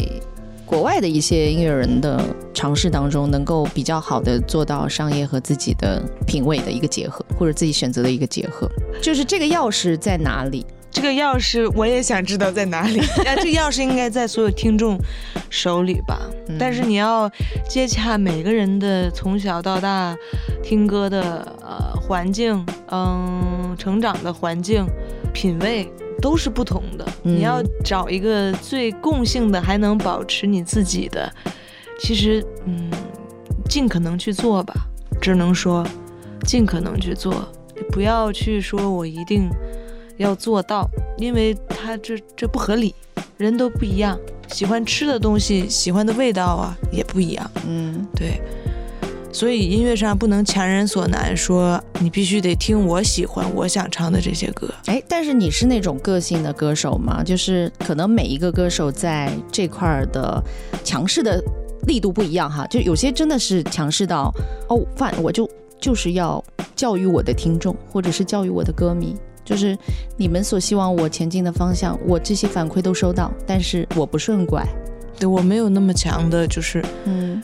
[0.74, 2.20] 国外的一些音乐人的
[2.52, 8.68] 尝试当中，能够比较好的做到商业和自己的品味的一个结合，或者自己选择的一个结合，
[9.00, 10.66] 就是这个钥匙在哪里？
[10.90, 13.00] 这个钥匙我也想知道在哪里。
[13.00, 14.98] 啊， 这钥匙应该在所有听众
[15.48, 16.20] 手里吧？
[16.58, 17.30] 但是你要
[17.70, 20.18] 接洽每个人的从小到大
[20.64, 21.22] 听歌的
[21.62, 24.88] 呃环境，嗯，成长的环境，
[25.32, 25.88] 品味。
[26.24, 31.30] 都是不同的，你要找一个最共性的，还能保持你自己的。
[32.00, 32.90] 其实，嗯，
[33.68, 34.74] 尽可能去做吧，
[35.20, 35.86] 只能说
[36.46, 37.46] 尽可能去做，
[37.92, 39.50] 不要去说我一定
[40.16, 42.96] 要做到，因为他这这不合理。
[43.36, 47.52] 人都不一样，喜欢吃的东西，喜欢的味道啊也不一样。
[47.68, 48.40] 嗯，对。
[49.34, 54.72] 所以音乐上不能强人所难，说你必须得听我喜欢、我想唱的这些歌。
[54.86, 57.24] 哎，但是你是那种个性的歌手吗？
[57.24, 60.42] 就是可能每一个歌手在这块儿的
[60.84, 61.44] 强势的
[61.88, 62.68] 力度不一样哈。
[62.68, 64.32] 就有些真的是强势到
[64.70, 65.50] 哦，反我就
[65.82, 66.42] 就是要
[66.76, 69.76] 教育我的听众，或者是教育我的歌迷，就是
[70.16, 74.64] 你们所希望我前进的方向，我这些反馈都收到，但是我不顺拐。
[75.18, 77.42] 对我没有那么强的，就是嗯。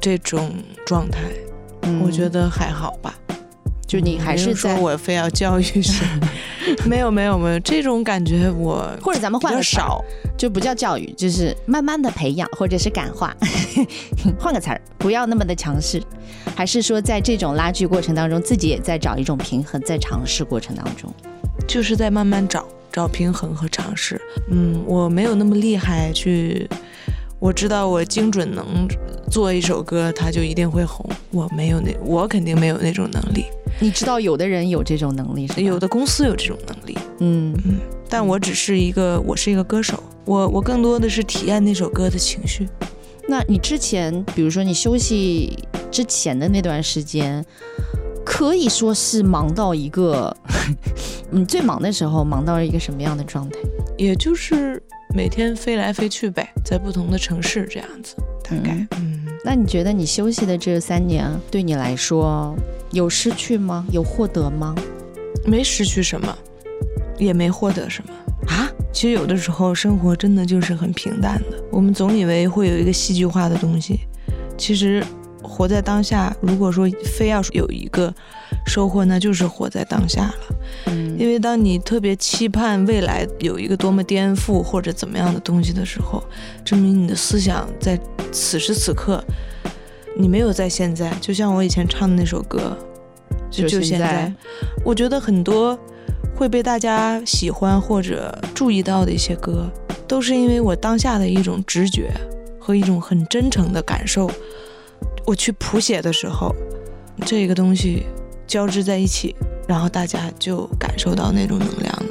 [0.00, 0.52] 这种
[0.86, 1.20] 状态，
[2.02, 3.14] 我觉得还好吧。
[3.86, 6.06] 就你还是说我非要教育谁？
[6.86, 10.00] 没有没有没有这种感觉，我或者咱们换个少，
[10.38, 13.36] 就不叫教育，就是慢慢的培养或者是感化。
[14.38, 16.00] 换个词儿，不要那么的强势。
[16.54, 21.12] 还是说在这种拉锯过程当中，自己也在找一种平衡，在尝试过程当中，
[21.66, 24.20] 就是在慢慢找找平衡和尝试。
[24.50, 26.68] 嗯，我没有那么厉害去。
[27.40, 28.86] 我知道我精准能
[29.30, 31.08] 做一首歌，它就一定会红。
[31.30, 33.46] 我没有那，我肯定没有那种能力。
[33.80, 36.98] 你知道有的人有这种能力，有的公司有这种能力。
[37.20, 40.02] 嗯嗯，但我只是一个，我是一个歌手。
[40.26, 42.68] 我我更多的是体验那首歌的情绪。
[43.26, 45.56] 那你之前，比如说你休息
[45.90, 47.42] 之前的那段时间，
[48.22, 50.36] 可以说是忙到一个，
[51.32, 53.56] 你最忙的时候忙到了一个什么样的状态？
[53.96, 54.82] 也就是。
[55.12, 58.86] 每天飞来飞去呗，在不同的城市这样子，大概。
[58.92, 62.56] 嗯，那你觉得你休息的这三年对你来说
[62.92, 63.84] 有失去吗？
[63.90, 64.74] 有获得吗？
[65.44, 66.36] 没失去什么，
[67.18, 68.12] 也没获得什么
[68.46, 68.70] 啊。
[68.92, 71.62] 其实有的时候生活真的就是很平淡的。
[71.70, 74.00] 我们总以为会有一个戏剧化的东西，
[74.56, 75.04] 其实
[75.42, 76.34] 活在当下。
[76.40, 78.12] 如果说非要有一个。
[78.66, 86.22] 收获那就是活在当下了，嗯，因为当你特别期盼未来有一个多么颠覆或者怎么样的东西的时候，
[86.64, 87.98] 证明你的思想在
[88.30, 89.24] 此时此刻，
[90.14, 91.10] 你没有在现在。
[91.20, 92.76] 就像我以前唱的那首歌，
[93.50, 94.32] 就就现在，
[94.84, 95.76] 我觉得很多
[96.36, 99.68] 会被大家喜欢或者注意到的一些歌，
[100.06, 102.12] 都是因为我当下的一种直觉
[102.58, 104.30] 和一种很真诚的感受，
[105.26, 106.54] 我去谱写的时候，
[107.24, 108.04] 这个东西。
[108.46, 109.32] 交织在一起，
[109.68, 112.06] 然后大家就感受到那种能量了。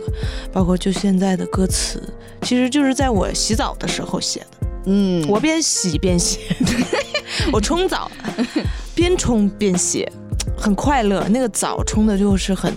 [0.54, 2.02] 包括就现在的歌词，
[2.44, 4.68] 其实就是在我洗澡的时候写的。
[4.86, 6.40] 嗯，我边洗边写，
[7.52, 8.10] 我冲澡
[8.96, 10.10] 边冲边写，
[10.58, 11.28] 很快乐。
[11.28, 12.74] 那个澡冲的就是很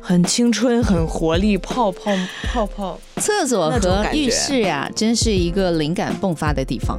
[0.00, 2.10] 很青春、很活力，泡泡
[2.52, 2.98] 泡泡。
[3.18, 6.98] 厕所和浴室呀，真是一个灵感迸发的地方。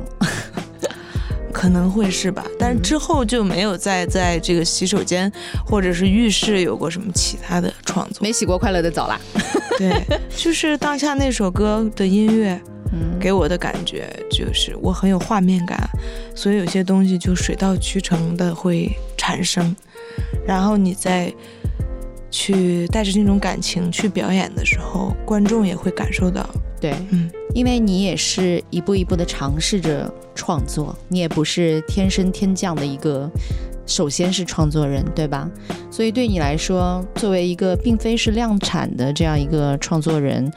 [1.61, 5.31] 可能会是吧，但是之后就没有再在这个洗手间
[5.63, 9.21] 或者是浴室有过什么其他的创作，没洗过快乐的澡啦。
[9.77, 10.03] 对，
[10.35, 12.59] 就是当下那首歌的音乐，
[13.19, 15.79] 给我的感觉就是我很有画面感，
[16.35, 19.75] 所以有些东西就水到渠成的会产生，
[20.47, 21.31] 然后你再
[22.31, 26.49] 去带着那种感情去表演的时候，观众也会感受到。
[26.79, 27.29] 对，嗯。
[27.53, 33.29] 因为你也是一步一步的尝试着创作，你也不是天生天降的一个
[33.91, 35.49] 首先是创作人，对吧？
[35.91, 40.49] 所以对你来说，作为一个并非是量产的这样一个创作人，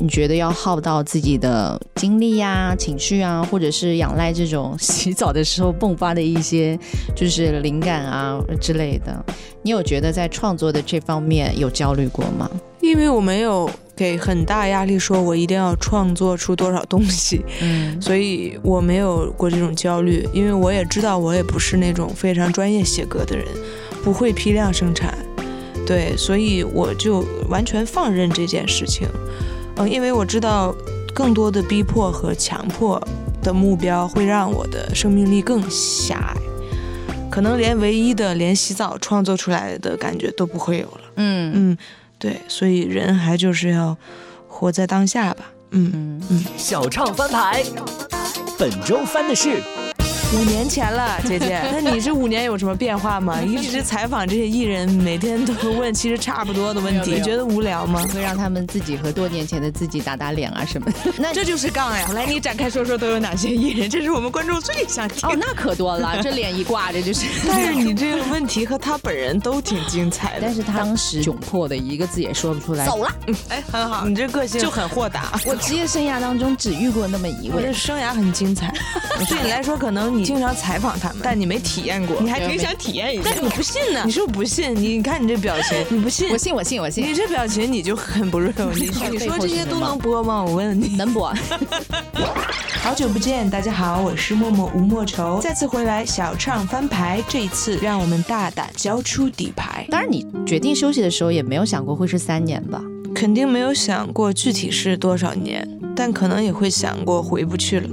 [0.00, 6.78] 你觉得要耗到自己的精力呀、情绪啊，或者是仰赖这种洗澡的时候迸发的一些
[7.16, 9.24] 就是灵感啊之类的，
[9.62, 12.48] 你有觉得在创作的这方面有焦虑过吗？
[12.80, 23.46] 因为我没有给很大压力，说我一定要创作出多少东西，嗯，所以我没有过这种焦虑，因为我也知道我也不是那种非常专业写歌的人。
[24.04, 25.18] 不会批量生产，
[25.84, 29.08] 对，所以我就完全放任这件事情，
[29.78, 30.72] 嗯，因为我知道
[31.12, 33.02] 更多的逼迫和强迫
[33.42, 36.40] 的目标会让我的生命力更狭隘，
[37.28, 41.50] 可能连唯一的连洗澡创作出来的感觉都不会有了，嗯。
[41.52, 41.78] 嗯，
[42.18, 43.96] 对，所以人还就是要
[44.48, 47.62] 活在当下吧，嗯嗯嗯，小唱翻牌，
[48.58, 49.62] 本周翻的是。
[50.34, 53.40] 五年前了，姐姐， 那你这五年有什么变化吗？
[53.40, 58.04] 一直采访这些艺人，每天都问其实差不多的问题，你觉得无聊吗？
[58.12, 61.12] 会让他们自己和多年前的自己打打脸啊什么的。
[61.16, 62.08] 那这就是杠呀！
[62.12, 63.88] 来，你展开说说都有哪些艺人？
[63.88, 65.28] 这是我们观众最想听。
[65.28, 67.24] 哦，那可多了，这脸一挂着就是。
[67.46, 70.40] 但是你这个问题和他本人都挺精彩的。
[70.42, 72.84] 但是他当时窘迫的一个字也说不出来。
[72.84, 73.10] 走了。
[73.48, 75.40] 哎，很好，你这个性就很豁达。
[75.46, 77.56] 我职业生涯当中只遇过那么一位。
[77.56, 78.74] 我这生涯很精彩。
[79.28, 81.18] 对你来说，可能你经常采访他们。
[81.22, 83.30] 但你没体验过，你还挺想体验一下。
[83.32, 84.02] 但你不信呢？
[84.04, 84.74] 你是不是不信？
[84.74, 86.30] 你你看你这表情，你不信？
[86.30, 87.04] 我信，我信，我信。
[87.04, 88.72] 你这表情你就很不 real。
[88.74, 90.42] 你你说这些都能播吗？
[90.42, 91.32] 我问问你，能播？
[92.82, 97.22] 好久不见，大家好，我是默默吴莫愁，再次回来小唱翻牌。
[97.28, 99.86] 这一次让我们大胆交出底牌。
[99.90, 102.80] 当然，你决定休息的时候也没有想过会是三年吧？
[103.14, 107.88] 肯定没有想过具体是多少年，但可能也会想过回不去了。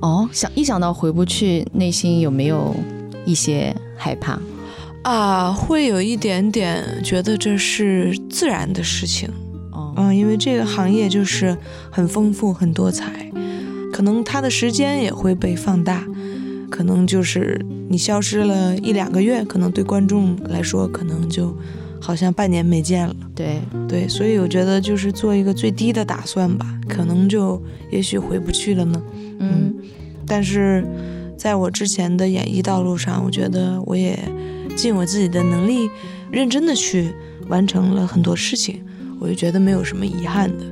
[0.00, 2.74] 哦，想一想到回不去，内心有没有
[3.24, 4.38] 一些害怕？
[5.02, 9.28] 啊，会有一点点觉得这是自然的事情。
[9.72, 11.56] 哦，嗯，因为这个行业就是
[11.90, 13.30] 很丰富、很多彩，
[13.92, 16.04] 可能它的时间也会被放大。
[16.68, 21.56] 可能就是你消失了一两个月，可能对观众来说，可能就
[22.00, 23.14] 好像半年没见了。
[23.34, 29.02] 对对，所以我觉得就是做一个最低的打算吧，可能就也许回不去了呢。
[29.38, 29.74] 嗯，
[30.26, 30.84] 但是
[31.36, 34.18] 在我之前的演艺道路上，我觉得我也
[34.76, 35.90] 尽我自己的能力，
[36.30, 37.12] 认真的去
[37.48, 38.82] 完成了很多事情，
[39.20, 40.64] 我就觉得没有什么遗憾的。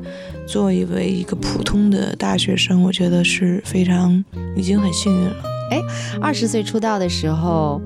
[0.46, 0.76] 作为
[1.08, 4.22] 一个普通的大学生，我觉得是非常
[4.54, 5.36] 已经很幸运了。
[5.70, 5.80] 哎，
[6.20, 7.80] 二十岁出道的时候，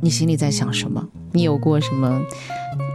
[0.00, 1.06] 你心里在想什么？
[1.32, 2.18] 你有过什么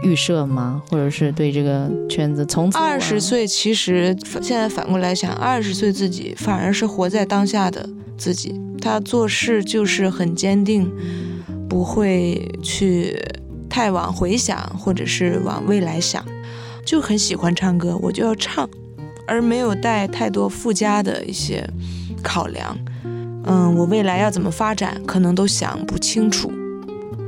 [0.02, 0.82] 预设吗？
[0.88, 8.60] 或者是对这个圈子从此二十岁，其实现在反过来想，二十岁自己反而是活在当下的自己。
[8.80, 10.90] 他做事就是很坚定，
[11.68, 13.18] 不会去
[13.68, 16.22] 太往回想，或者是往未来想，
[16.84, 18.68] 就很喜欢唱歌，我就要唱，
[19.26, 21.66] 而没有带太多附加的一些
[22.22, 22.76] 考量。
[23.46, 26.52] 嗯，我未来要怎么发展，可能都想不清楚。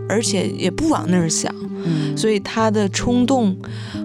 [0.08, 1.52] 而且也不往那儿想，
[2.16, 3.56] 所以他的冲动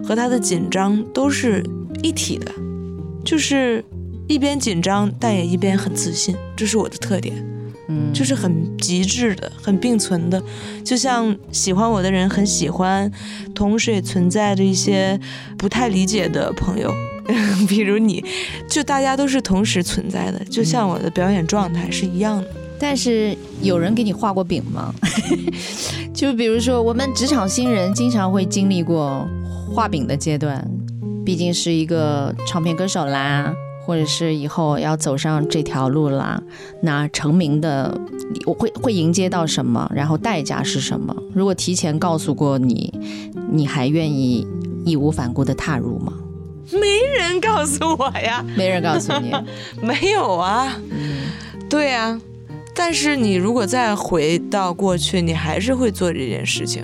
[0.03, 1.63] 和他的紧张都是
[2.03, 2.51] 一体的，
[3.23, 3.83] 就是
[4.27, 7.35] 一边紧张，但也一边很自信，这是我的特点，
[7.87, 10.41] 嗯，就是很极致的，很并存的，
[10.83, 13.11] 就像喜欢我的人很喜欢，
[13.53, 15.19] 同时也存在着一些
[15.57, 16.93] 不太理解的朋友，
[17.67, 18.23] 比如你，
[18.69, 22.47] 就大家都是同时存在的，就像我的表演状态是一样的。
[22.81, 24.91] 但是有人给你画过饼吗？
[26.11, 29.27] 就比如说，我们职场新人经常会经历过
[29.71, 30.67] 画饼的阶段，
[31.23, 33.53] 毕竟是一个唱片歌手啦，
[33.85, 36.41] 或者是以后要走上这条路啦。
[36.81, 37.95] 那成名的
[38.45, 39.89] 我会会迎接到什么？
[39.93, 41.15] 然后代价是什么？
[41.33, 42.91] 如果提前告诉过你，
[43.51, 44.45] 你还愿意
[44.85, 46.13] 义无反顾的踏入吗？
[46.73, 49.31] 没人告诉我呀，没人告诉你，
[49.85, 50.75] 没有啊。
[50.89, 51.29] 嗯，
[51.69, 52.19] 对呀。
[52.83, 56.83] 但是你如果再回到过去，你还是会做这件事情。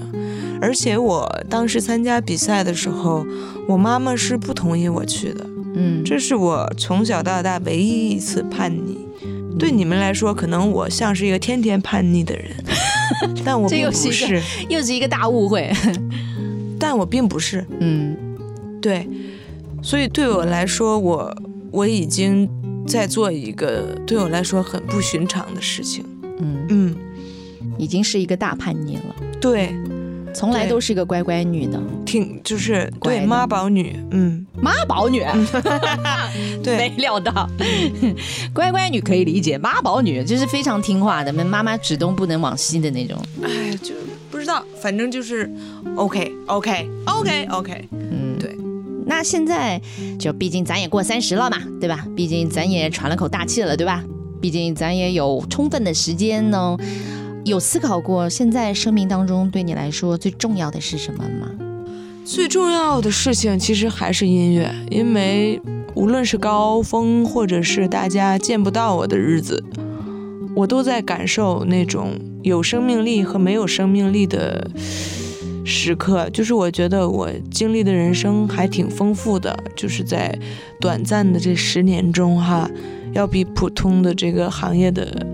[0.62, 3.26] 而且我当时参加比赛的时候，
[3.68, 5.44] 我妈妈是不同意我去的。
[5.74, 9.08] 嗯，这是我从小到大唯一一次叛逆。
[9.58, 12.52] 对你们来说，可能我像是一个天天叛逆的人，
[13.44, 15.72] 但我并不是，又是一个大误会。
[16.80, 17.66] 但我并不是。
[17.80, 18.16] 嗯，
[18.80, 19.10] 对。
[19.82, 21.36] 所以对我来说，我
[21.72, 22.50] 我已经。
[22.88, 26.06] 在做一个对我来说很不寻常的事情，
[26.40, 26.66] 嗯。
[26.70, 26.96] 嗯，
[27.78, 29.16] 已经是一个大叛逆了。
[29.42, 29.76] 对，
[30.34, 35.22] 从来都是个乖乖女的，挺就是对妈宝女，嗯，妈宝女，
[36.64, 37.50] 对，没料到，
[38.56, 43.22] 乖乖女可以理解，妈宝女就是非常听话的，妈妈指东不能往西的那种。
[43.44, 43.94] 哎，就
[44.32, 45.52] 不知道，反正就是
[45.98, 48.27] OK OK OK OK，嗯，对。
[49.08, 49.82] 那现在
[50.20, 52.06] 就毕竟咱也过三十了嘛，对吧？
[52.16, 54.04] 毕竟咱也喘了口大气了，对吧？
[54.42, 56.78] 毕竟咱也有充分的时间呢。
[57.46, 61.50] 有思考过现在生命当中对你来说最重要的是什么吗？
[62.26, 65.62] 最重要的事情其实还是音乐，因为
[65.96, 69.64] 无论是高峰或者是大家见不到我的日子，
[70.58, 74.70] 我都在感受那种有生命力和没有生命力的
[75.68, 76.28] 时刻。
[76.32, 80.36] 就是我觉得我经历的人生还挺丰富的，就是在
[80.82, 82.68] 短暂的这十年中哈，
[83.14, 85.28] 要比普通的这个行业的。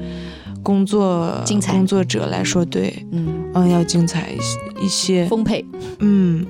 [0.64, 4.30] 工作工作者来说，对，嗯嗯，要精彩
[4.82, 5.66] 一些，丰沛，
[6.00, 6.46] 嗯，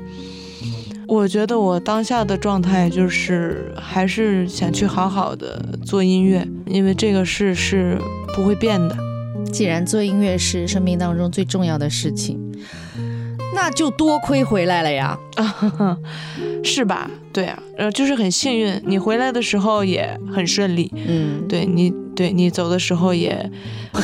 [1.07, 7.97] 我觉得我当下的状态就是还是想去好好的做音乐，因为这个事是
[8.35, 8.95] 不会变的。
[9.51, 12.39] 既然做音乐是生命当中最重要的事情，
[13.53, 15.17] 那就多亏回来了呀，
[16.63, 17.09] 是吧？
[17.31, 23.49] 对啊，呃，就是很幸运，你回来的时候也很顺利，嗯，对你，对你走的时候也，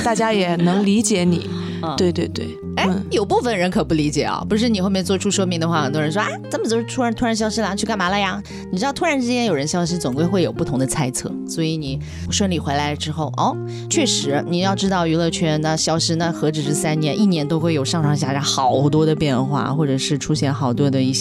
[0.03, 1.47] 大家也能理解你，
[1.95, 2.47] 对对对。
[2.75, 8.41] 哎，有部分人可不理解啊，不是你后面做出说明的话，很多人说啊，怎么就突然突然消失了，去干嘛了呀？
[8.71, 11.31] 你知道，突然之间有人消失，总归会有不同的猜测。
[11.47, 11.99] 所以你
[12.31, 13.55] 顺利回来之后，哦，
[13.89, 21.18] 确实你要知道，娱乐圈那消失那何止是三年，一年都会有上上下下好多的变化，或者是出现好多的一些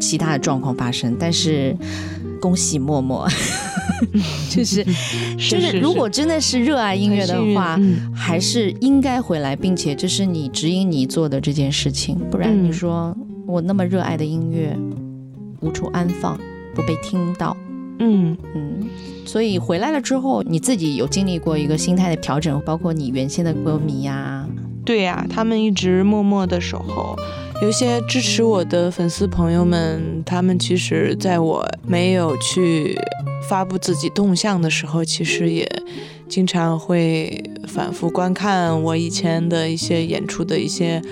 [0.00, 1.16] 其他的状况发生。
[1.18, 1.76] 但是
[2.40, 3.28] 恭喜默默。
[4.48, 4.84] 就是
[5.36, 7.78] 就是，如果真的是热爱音乐的话，
[8.14, 12.16] 还是应该回来，并且这是你指引你做的这件事情。
[12.30, 14.76] 不然你说我那么热爱的音乐
[15.60, 16.38] 无处安放，
[16.74, 17.56] 不被听到，
[17.98, 18.88] 嗯嗯。
[19.26, 24.46] 所以回来了之后，你自己有经历过一个心态的调整，包括你原先的歌迷呀，
[24.88, 27.14] 对呀，他们一直默默的守候。
[27.60, 32.98] 有些支持我的粉丝朋友们，他们其实在我没有去
[33.46, 35.70] 发布自己动向的时候，其实也
[36.26, 41.02] 经常会反复观看我以前的一些演出的一些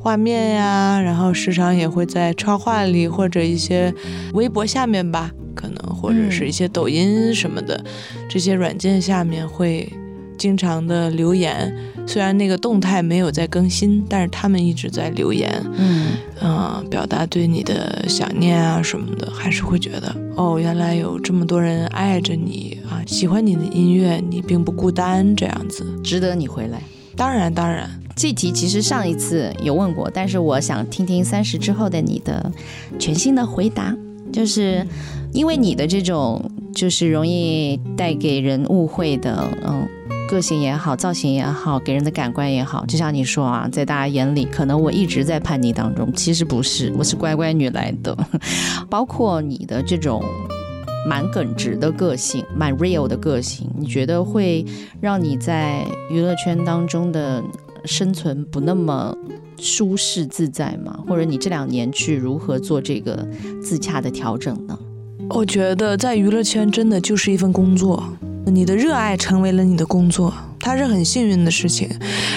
[0.00, 3.92] 画面呀，然后时常也会在超话里或者一些
[4.32, 7.84] 微博下面吧，可能或者是一些抖音什么的
[8.30, 9.92] 这些软件下面会。
[10.38, 11.74] 经常的留言，
[12.06, 16.08] 虽然那个动态没有在更新，但是他们一直在留言，嗯
[16.40, 26.80] 嗯，表达对你的想念啊什么的，还是会觉得哦，原来有这么多人爱着你啊，喜欢你的音乐，你并不孤单，这样子值得你回来。
[27.16, 32.52] 当然当然，这题其实上一次有问过，但是我想听听三十之后的你的
[32.98, 33.96] 全新的回答，
[34.32, 34.86] 就是
[35.32, 39.88] 因为你的这种就是容易带给人误会的，嗯。
[40.28, 48.16] 个性也好，造型也好，给人的感官也好，就像你说啊，在大家眼里，可能我一直在叛逆当中，其实不是，我是乖乖女来的。
[48.90, 50.22] 包括你的这种
[51.08, 54.64] 蛮耿直的个性，蛮 real 的个性，你觉得会
[55.00, 57.42] 让你在娱乐圈当中的
[57.84, 59.16] 生存不那么
[59.58, 60.98] 舒适自在吗？
[61.06, 63.26] 或者你这两年去如何做这个
[63.62, 64.76] 自洽的调整呢？
[65.30, 68.02] 我觉得在娱乐圈真的就是一份工作。
[68.46, 71.88] 你的热爱成为了你的工作，它是很幸运的事情。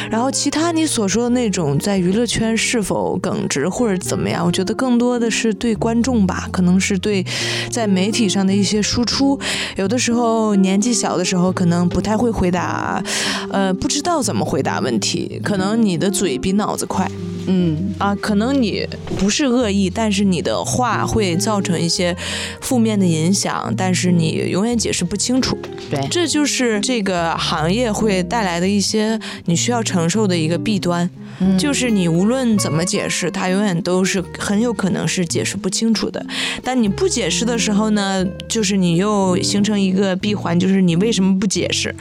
[0.10, 7.24] 然后其他你所说的那种在娱乐圈是否耿直或者怎么样，我觉得更多的是对观众吧，可能是对
[7.70, 9.40] 在媒体上的一些输出。
[9.76, 13.04] 有的时候年纪小的时候可能不太会回答，
[13.52, 17.10] 呃，不知道怎么回答问题，可能你的嘴比脑子快。
[17.52, 18.88] 嗯啊，可能你
[19.18, 22.16] 不是恶意，但是你的话会造成一些
[22.62, 25.58] 负面的影响，但是你永远解释不清楚。
[25.90, 31.10] 对，这就是这个行业会带来的一些你需要承受的一个弊端，
[31.58, 36.24] 就是你无论怎么解释，它永远都是很有可能是解释不清楚的。
[36.64, 41.96] 但你不解释的时候呢，就是你又形成一个闭环，就是你为什么不解释？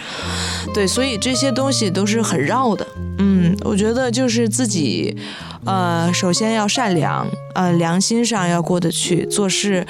[0.74, 2.86] 对，所以这些东西都是很绕的。
[3.18, 5.16] 嗯，我觉得就是自己，
[5.64, 9.86] 呃，首先要善良，呃，良心上要过得去，做事，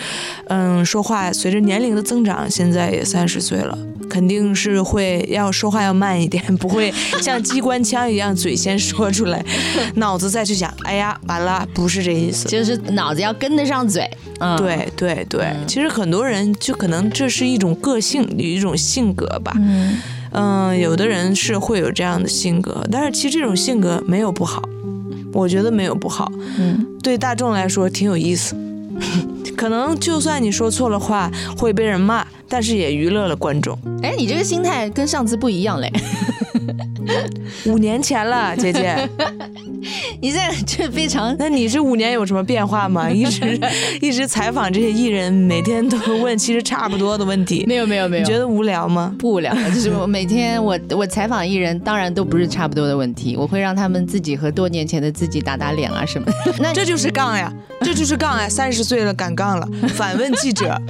[0.49, 3.77] 嗯，说话随着年龄的增长，现在也三十岁了，
[4.09, 9.45] 肯定是会要说话要慢一点， 不会像机关枪一样嘴先说出来，
[9.97, 14.09] 脑子再去想，哎呀，完了，不是这意思，就是脑子要跟得上嘴。
[14.41, 19.53] 嗯，对对对，其实很多人就可能这是一种个性，有一种性格吧。
[19.57, 19.99] 嗯。
[20.33, 24.63] 嗯，有的人是会有这样的性格，但是其实这种性格没有不好，
[25.33, 28.57] 我觉得没有不好，嗯，对大众来说挺有意思。
[29.57, 33.77] 可能就算你说错了话会被人骂，但是也娱乐了观众。
[34.03, 35.93] 哎，你这个心态跟上次不一样嘞。
[37.67, 39.09] 五年前了，姐姐，
[40.21, 43.09] 你这这非常 那你这五年有什么变化吗？
[43.11, 43.61] 一直
[44.01, 47.65] 一直采访这些艺人，每天都问其实差不多的问题。
[47.67, 49.15] 没有没有没有，你觉得无聊吗？
[49.19, 56.27] 不无聊，就是我每天我我采访艺人，当然都不是差不多的问题，我会让他们自己和多年前的自己打打脸啊什么。
[56.59, 58.49] 那这就是杠呀，这就是杠呀！
[58.49, 60.81] 三十岁了敢杠了，反问记者。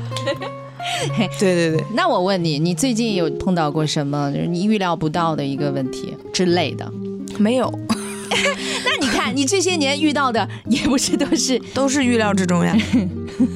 [1.38, 6.90] 对对对，那我问你，你最近有碰到过什么就是你预料不到的一个问题之类的？
[7.38, 7.72] 没有。
[8.84, 12.76] 那你看，你这些年遇到的也不是都是 都是预料之中呀，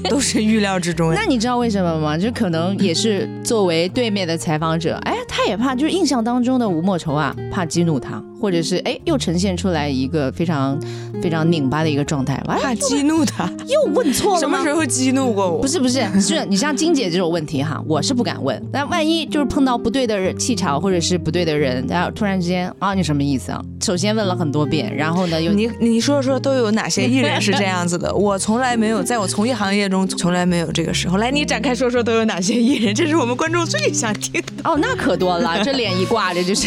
[0.09, 1.20] 都是预料之中呀。
[1.20, 2.16] 那你知道为什么吗？
[2.16, 8.22] 就可能也是作为对面的采访者，哎，他也怕，就是印象当中的吴莫愁啊，怕激怒他。
[8.43, 10.76] 或者是哎，又呈现出来一个非常
[11.22, 15.62] 非常拧巴的一个状态，怕激怒他，又问错了什么时候激怒过我？
[15.62, 18.61] 不是不是，是你像金姐这种问题哈， 我是不敢问。
[18.72, 23.62] 但万一就是碰到不对的气场，或者是不对的人，然后突然之间啊，你什么意思啊？
[23.80, 28.12] 首先问了很多遍，然后呢又你你说说都有哪些艺人是这样子的？
[28.14, 31.18] 我从来没有，在我从业行业中从来没有这个时候。
[31.18, 32.93] 来，你展开说说都有哪些艺人？
[32.93, 34.62] 这是我们观众最想听的。
[34.64, 36.66] 哦，那可多了，这脸一挂着就是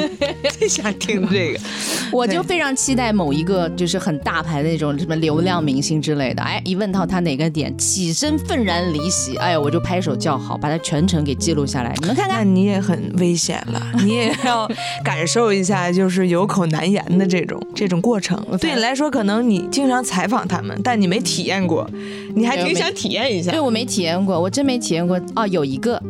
[0.58, 1.58] 最想听这个。
[2.12, 11.94] 我就非常期待某一个就是很大牌的那种什么流量明星之类的，哎，一问到他哪个点，起身愤然离席，哎呀，我就拍手叫好，把他全程给记录下来。
[12.00, 14.70] 你们看看，你也很危险了，你也要
[15.02, 18.38] 感受一下，就是有口难言的这种这种过程。
[18.60, 21.88] 对你来说，可能你经常采访他们，但你没体验过，
[22.34, 23.50] 你还挺想体验一下。
[23.50, 25.18] 对我没体验过，我真没体验过。
[25.34, 26.00] 哦，有一个。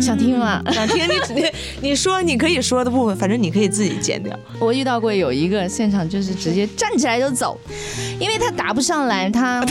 [0.00, 0.62] 想听吗？
[0.72, 1.44] 想听 你你
[1.80, 4.38] 你说你可以说的部分，反正你可以自己剪掉。
[4.58, 7.58] 我遇到过有一个现场，就是直接站起来就走，
[8.18, 9.64] 因为他答不上来，他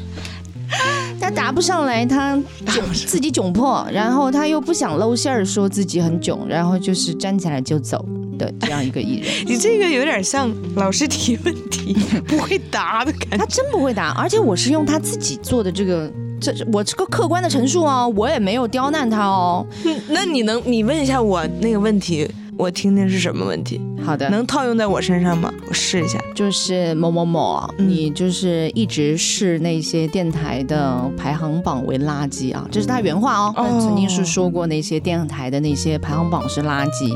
[1.20, 8.04] 他答不上来，他窘自己窘迫，然后他又不想露馅儿，说自己很囧，然后就是站起来就走
[8.38, 9.30] 的这样一个艺人。
[9.46, 13.36] 你这个有点像老师提问题不会答的感觉。
[13.36, 16.10] 他真不会答，而且我是用他自己做的这个。
[16.40, 19.66] 这我这个客观的陈述啊，我也没有刁难他哦。
[20.08, 22.28] 那你能你问一下我那个问题？
[22.60, 23.80] 我听听是什么问题？
[24.04, 25.50] 好的，能套用在我身上吗？
[25.66, 26.22] 我试一下。
[26.34, 33.54] 就是某某某，你就是一直视那些电台的排行榜为垃圾啊，这是他原话哦。
[33.80, 37.10] 曾经是说过那些电台的那些排行榜是垃圾。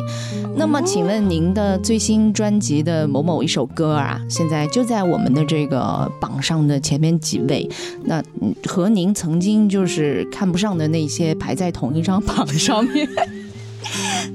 [0.56, 7.68] 那么，请问您的最新专辑的某某一首歌啊，现在就在我们的这个榜上的前面几位？
[8.04, 8.22] 那
[8.66, 13.06] 和您曾经就是看不上的那些排在同一张榜上面？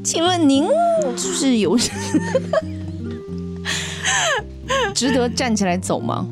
[0.03, 0.65] 请问您
[1.15, 1.77] 就是有
[4.93, 6.25] 值得站起来走吗？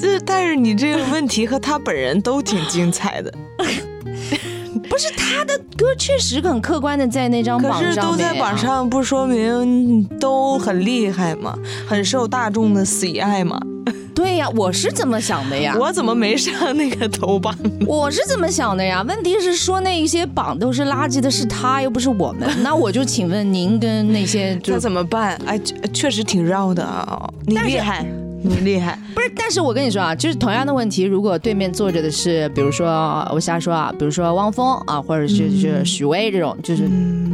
[0.00, 3.32] 这但是你这个问题和他本人都挺精彩的，
[4.88, 11.56] 不是他的歌确实很客观的在那张榜上，可是都在榜上不说明都很厉害吗？
[11.86, 13.60] 很受大众的喜爱吗？
[14.32, 15.76] 对呀，我是这么想的呀。
[15.78, 17.54] 我怎么没上那个头榜？
[17.86, 19.04] 我是这么想的呀。
[19.06, 22.48] 问题是说那一些榜都是垃圾的，是他又不是我们。
[22.62, 25.38] 那我就请问您跟那些那怎么办？
[25.44, 25.60] 哎，
[25.92, 27.28] 确实挺绕的啊。
[27.46, 28.06] 你厉害，
[28.42, 28.98] 你厉害。
[29.14, 32.88] 不是，但是我跟你说啊，就是同样的问题，如果对面坐着的是，比如说
[33.34, 36.88] 我瞎说啊，比如说汪峰啊，或者是是许巍这种，就是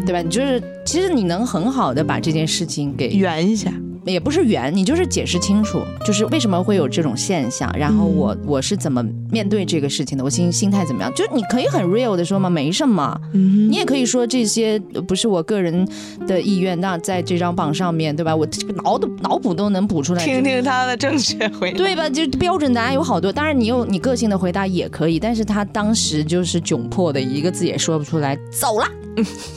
[0.05, 0.21] 对吧？
[0.21, 3.73] 你就是其实你能很好的把这件事情给圆一下。
[4.09, 11.13] 也不是圆，你就是解释清楚，就是为什么会有这种现象，然后我我是怎么面对这个事情的，我心心态怎么样？
[11.15, 15.87] 就你可以很 real 的说嘛，没什么，你也可以说这些不是我个人
[16.27, 18.35] 的意愿，那在这张榜上面对吧？
[18.35, 18.47] 我
[18.85, 22.09] 脑的脑补都能补出来，听听他的正确回答，对吧？
[22.09, 28.87] 就标准答案有好多，当然你有你个性的回答也可以，但是他当时就是窘迫的一个字也说不出来，走了。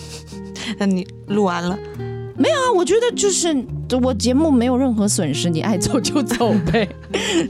[0.78, 1.78] 那你录完了？
[2.42, 3.56] 没有啊，我觉得就是
[4.02, 6.88] 我节目没有任何损失，你爱走就走呗。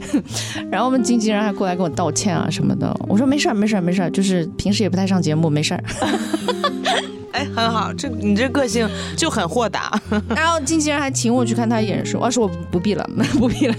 [0.70, 5.82] 然后我们经纪人还过来跟我道歉啊什么的，我说没事儿没事儿没事儿，就是平时也不太上节目，没事儿。
[7.32, 8.86] 哎，很好，这你这个性
[9.16, 9.98] 就很豁达。
[10.36, 13.74] 然后经纪人还请我去看他演出，我说我不必了，不必了。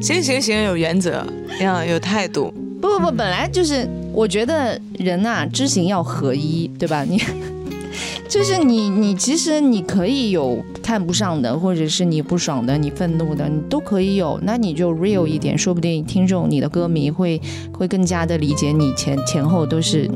[0.00, 1.26] 行行行，有原则，
[1.60, 2.54] 要有态度。
[2.80, 7.02] 不不不，本来就是我觉得人呐，知行要合一，对吧？
[7.02, 7.20] 你。
[8.30, 14.38] 就是你，你其实你可以有看不上的，或者是你不爽的，你愤怒的，你都可以有。
[14.44, 20.08] 那你就 real 一点，说不定听众、你的歌迷会会更加的理解你前前后都是，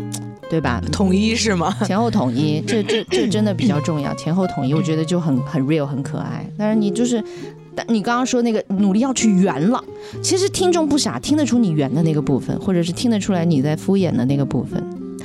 [0.48, 0.80] 对吧？
[0.92, 1.76] 统一是吗？
[1.84, 4.14] 前后统一，这这这真的比较重要。
[4.14, 6.48] 前后统一，我觉得就很很 real，很可爱。
[6.56, 7.20] 但是你就是
[7.74, 9.82] 但你刚刚说那个努力要去圆了，
[10.22, 14.80] 其实听众不傻，听得出你圆的那个部分，或者是听得出来你在敷衍的那个部分。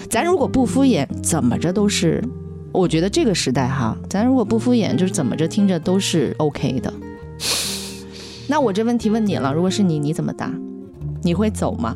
[0.09, 2.23] 咱如果不敷衍，怎么着都是，
[2.71, 6.93] 我觉得这个时代哈，咱如果不敷衍，就是怎么着听着都是 OK 的。
[8.47, 10.51] 那我这问题问你了，如果是你，你怎么答？
[11.23, 11.95] 你会走吗？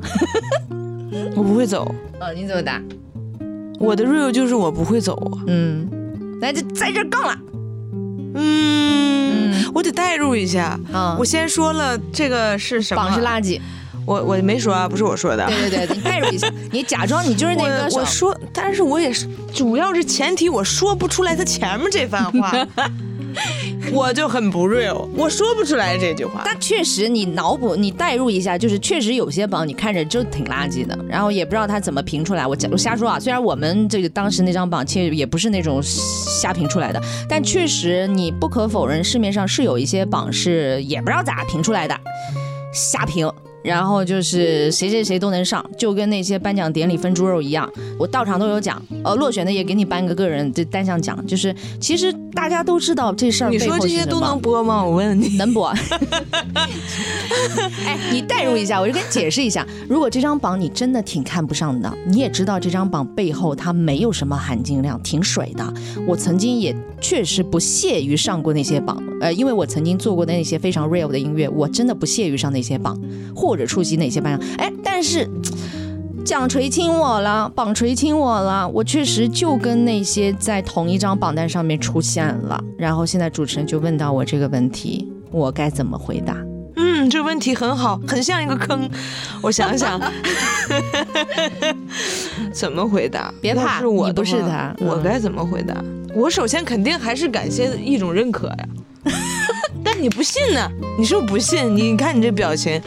[1.36, 1.94] 我不会走。
[2.20, 2.82] 哦，你怎么答？
[3.80, 5.40] 我的 real 就是我不会走。
[5.48, 5.90] 嗯，
[6.42, 7.38] 那就在这杠了。
[8.36, 10.80] 嗯，我得代入一下。
[10.92, 13.04] 啊，我先说了这个是什么？
[13.04, 13.60] 榜是垃圾。
[14.06, 15.46] 我我没说啊，不是我说的。
[15.48, 17.88] 对对对，你代入一下，你假装你就是那个。
[17.92, 22.52] 我说，但是我也是，主要是前提我说不出来他前面这番话。
[23.92, 26.44] 我就很不 real，我说不出来这句话。
[26.46, 32.46] 但确实，你脑补，你代入一下，就是确实有些榜你看着就挺垃圾的，然后也不知道他怎么评出来。
[32.46, 42.00] 我我瞎说啊，虽然我们这个当时那张榜其实也不是那种瞎评出来的，但确实你不可否认，市面上是有一些榜是也不知道咋评出来的，
[42.72, 43.28] 瞎评。
[43.64, 51.26] 然后就是谁谁谁都能上，就跟那些颁奖典礼分猪肉一样，我到场都有奖，呃，落选的也给你颁个个人的单项奖。
[51.26, 54.84] 就是其实大家都知道这事儿，你说这些都能播吗？
[54.84, 55.74] 我问你，能播？
[57.86, 65.74] 哎，你代入一下，我就跟你解释一下，如果这张榜你真的挺看不上的，你也知道这张榜背后它没有什么含金量，挺水的。
[66.06, 73.00] 我曾经也确实不屑于上过那些榜，呃，因为我曾经做过的那些非常 real 的音乐，我真的不屑于上那些榜，
[73.34, 73.53] 或。
[73.54, 74.50] 或者出席哪些颁奖？
[74.58, 75.30] 哎，但是
[76.26, 82.60] 奖垂青我了，榜垂青我了，我确实就跟那些在同一张榜单上面出现了。
[82.80, 86.36] 然后现在主持人就问到我这个问题，我该怎么回答？
[86.94, 88.88] 嗯，这问题很好，很像一个坑。
[89.42, 90.00] 我想想，
[92.54, 93.34] 怎么回答？
[93.42, 95.76] 别怕，是我不是他，我该怎么回答？
[96.14, 98.66] 我首先肯定还是感谢一种认可呀。
[99.84, 100.70] 但你不信呢？
[101.00, 101.76] 你是不是不信？
[101.76, 102.80] 你看你这表情，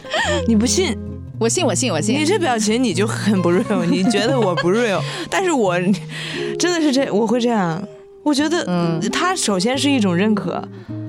[0.47, 0.97] 你不信？
[1.37, 2.17] 我信，我信，我信。
[2.17, 5.77] 你这表情你就很不 real，你觉得我不 real， 但是我
[6.57, 7.83] 真的是这，我会这样。
[8.23, 10.61] 我觉得，嗯，他首先是一种认可，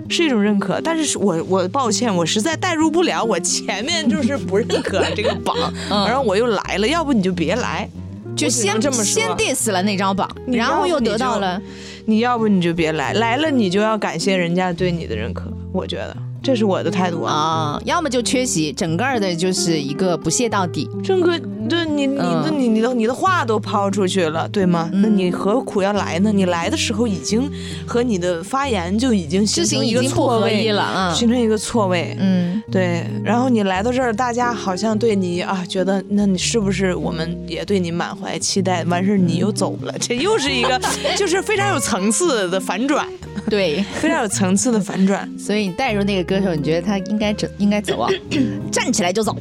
[0.08, 5.54] 是一种认可，但是我我抱歉，我实在代入不了，我前面就是不认可这个榜，
[5.88, 7.88] 然后我又来了，要不你就别来，
[8.36, 11.60] 就先这么先 diss 了那张榜，然后又得到了。
[12.06, 17.78] 你要不你就别来，来了你就要感谢人家对你的认可，我觉得这是我的态度啊。
[17.84, 20.88] 要么就缺席，整个的就是一个不屑到底。
[21.04, 21.38] 郑哥，
[21.68, 24.88] 对你，你的你你的你的话都抛出去了，对吗？
[24.94, 26.32] 那你何苦要来呢？
[26.32, 27.50] 你来的时候已经
[27.86, 32.16] 和你的发言就已经形成一个错位了，形成一个错位。
[32.18, 33.04] 嗯，对。
[33.22, 38.82] 然后你来到这儿，大家好像对你啊，觉得那你是不是我们也对你满怀期待？
[38.84, 40.80] 完事儿你又走了，这又是一个
[41.16, 41.98] 就是非常有层。
[41.98, 43.04] 层次的反转，
[43.50, 45.28] 对，非常有层次的反转。
[45.36, 48.08] 所以你带入那个歌手，你觉得他应该走，应该走啊，
[48.70, 49.36] 站起来就走。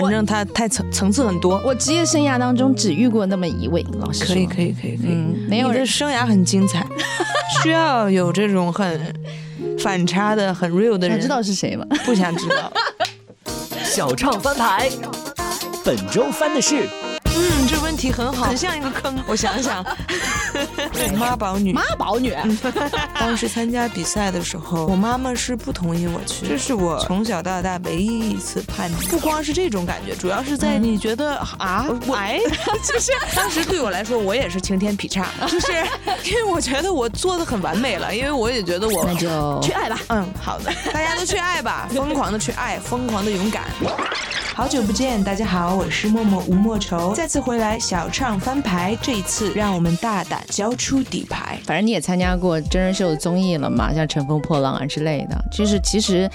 [0.00, 1.60] 反正他太层层次很多。
[1.64, 4.24] 我职业生涯当中只遇过那么一位老师。
[4.24, 5.14] 可以，可以，可以，可以。
[5.48, 6.86] 没有，你的生涯很精彩，
[7.62, 9.00] 需要有这种很
[9.78, 11.20] 反差的、很 real 的人。
[11.20, 11.84] 知道是谁吗？
[12.04, 12.72] 不想知道。
[13.84, 14.88] 小唱翻牌，
[15.84, 16.88] 本周翻的是。
[17.24, 17.66] 嗯，
[17.98, 19.18] 题很好，很像一个坑。
[19.26, 19.84] 我想想，
[21.18, 22.34] 妈宝女，妈宝女。
[23.18, 28.94] 当时参加比赛的时候，我妈妈是不同意我去，这是我从小到大唯一一次叛逆。
[29.08, 32.40] 不光是这种感觉，主要是在你觉得啊，我哎，
[32.84, 35.72] 就是当时对我来说，我也是晴天劈叉，就是
[36.24, 39.98] 因为我觉得我做的很完美了，因为我也觉得我那就去爱吧。
[40.08, 43.64] 嗯，好的，大家都去爱吧，疯狂的去爱，疯狂的勇敢。
[44.54, 51.58] 好久不见，大家好，我是默默吴莫愁，再次回来小唱翻牌，这一次让我们大胆交出底牌。
[51.64, 55.42] 反正你也参加过真人秀综艺了嘛，像乘风破浪啊之类的。
[55.50, 56.30] 就是其实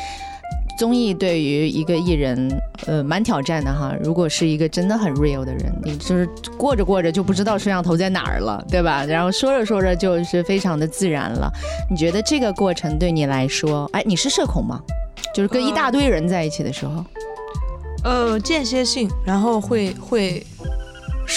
[0.80, 3.95] 综艺对于一个艺人，呃，蛮挑战的哈。
[4.04, 6.28] 如果是一个真的很 real 的人，你就是
[6.58, 9.06] 过着过着就不知道摄像头在哪儿了，对吧？
[9.06, 11.47] 然后说着说着就是非常的自然了。
[11.88, 14.82] 你觉得这个过程对你来说，哎，你是社恐吗？
[15.36, 17.06] 就是跟一大堆人在一起的时候。
[18.04, 20.43] 呃，间歇性，然后会会，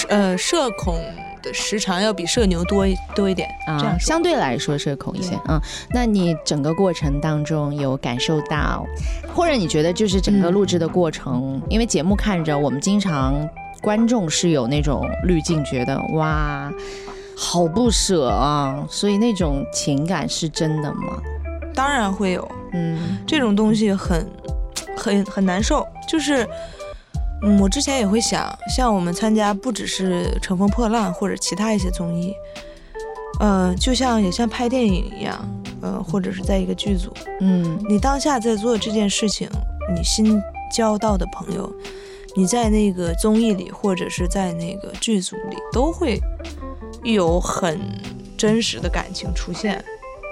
[0.08, 1.00] 呃，社恐
[1.42, 5.60] 的时长要比社牛多多一点啊，这样相对来说社恐一些嗯。
[5.90, 8.84] 那你整个过程当中有感受到，
[9.34, 13.48] 或者你觉得就是整个录制的过程，因为节目看着我们经常
[13.80, 16.72] 观众是有那种滤镜，觉得哇，
[17.36, 21.20] 好不舍啊，所以那种情感是真的吗？
[21.74, 24.26] 当然会有，嗯，这种东西很。
[24.98, 26.44] 很很难受，就是，
[27.42, 32.34] 嗯，我之前也会想，像我们参加不只是《乘风破浪》或者其他一些综艺，
[33.40, 35.38] 呃，就像也像拍电影一样，
[35.82, 39.48] 呃，或者是在一个剧组，嗯，你当下在做这件事情，
[39.94, 41.70] 你新交到的朋友，
[42.34, 46.18] 你在那个综艺里或者是在那个剧组里，都会
[47.04, 47.78] 有很
[48.36, 49.84] 真实的感情出现，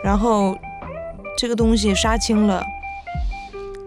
[0.03, 0.57] 然后
[1.39, 2.65] 这个东西杀青了，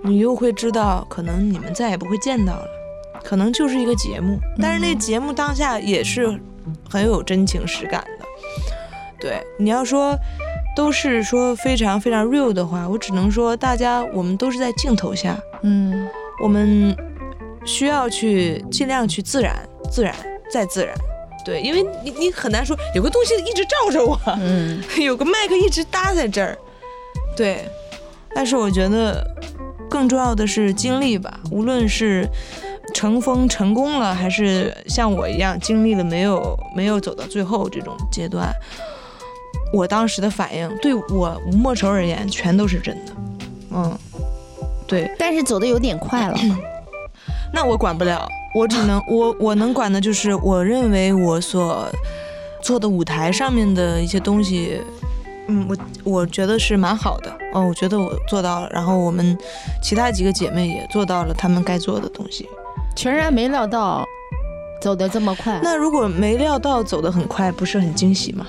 [0.03, 2.67] 你又会知道，可能你们再也不会见到了，
[3.27, 6.39] 可能就是一个节目，但是那节目当下也是
[6.89, 8.25] 很有真情实感的。
[9.19, 10.17] 对，你要说。
[10.75, 16.07] 都是说非常非常 real 的话，我只能说大家我们都是在镜头下，嗯，
[16.39, 16.95] 我们
[17.65, 19.55] 需要去尽量去自然，
[19.89, 20.13] 自然
[20.51, 20.93] 再自然，
[21.43, 26.55] 对，因为你你很难说有个东西一直照着我，嗯， 有个麦克一直搭在这儿，
[27.35, 27.67] 对，
[28.35, 29.27] 但是我觉得
[29.89, 32.29] 更重要的是经历吧，无论是
[32.97, 38.51] 成风成功了，还是像我一样经历了没有没有走到最后这种阶段。
[39.71, 43.11] 我当时的反应，对我吴莫愁而言，全都是真的。
[43.69, 43.95] 嗯，
[44.87, 45.11] 对。
[45.19, 46.35] 但是走的有点快了，
[47.53, 51.87] 那我管不了，我只能 我我能管的就是，我认为我所
[52.63, 54.81] 做的舞台上面的一些东西，
[55.47, 57.31] 嗯，我我觉得是蛮好的。
[57.53, 59.37] 哦，我觉得我做到了，然后我们
[59.83, 62.49] 其他几个姐妹也做到了她们该做的东西。
[62.97, 64.03] 全然没料到
[64.81, 65.59] 走得这么快。
[65.63, 68.47] 那如果没料到走得很快，不是很惊喜吗？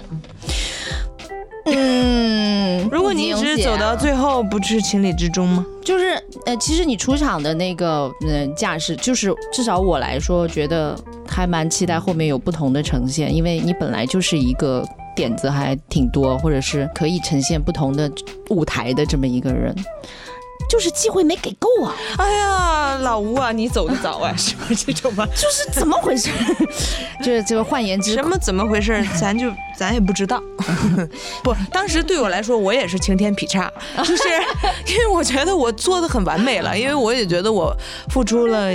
[1.67, 5.67] 嗯， 如果你一直走到最后，不是情理之中吗？
[5.85, 14.83] 就是呃，其实你出场的那个嗯架势，就是至少我来说，觉得还蛮期待后面有不同的呈现，因为你本来就是一个
[15.15, 18.11] 点子还挺多，或者是可以呈现不同的
[18.49, 19.75] 舞台的这么一个人。
[20.69, 21.95] 就是机会没给够啊！
[22.19, 25.27] 哎呀，老吴啊，你走的早啊， 是不是这种吗？
[25.35, 26.31] 就是怎么回事？
[27.23, 29.05] 就是这个换言之，什么怎么回事？
[29.19, 30.43] 咱就 咱也不知道。
[31.43, 34.23] 不，当时对我来说，我也是晴天劈叉，就是
[34.87, 37.75] 因为我觉得我做的很完美了，因为我也觉得我
[38.11, 38.75] 付出了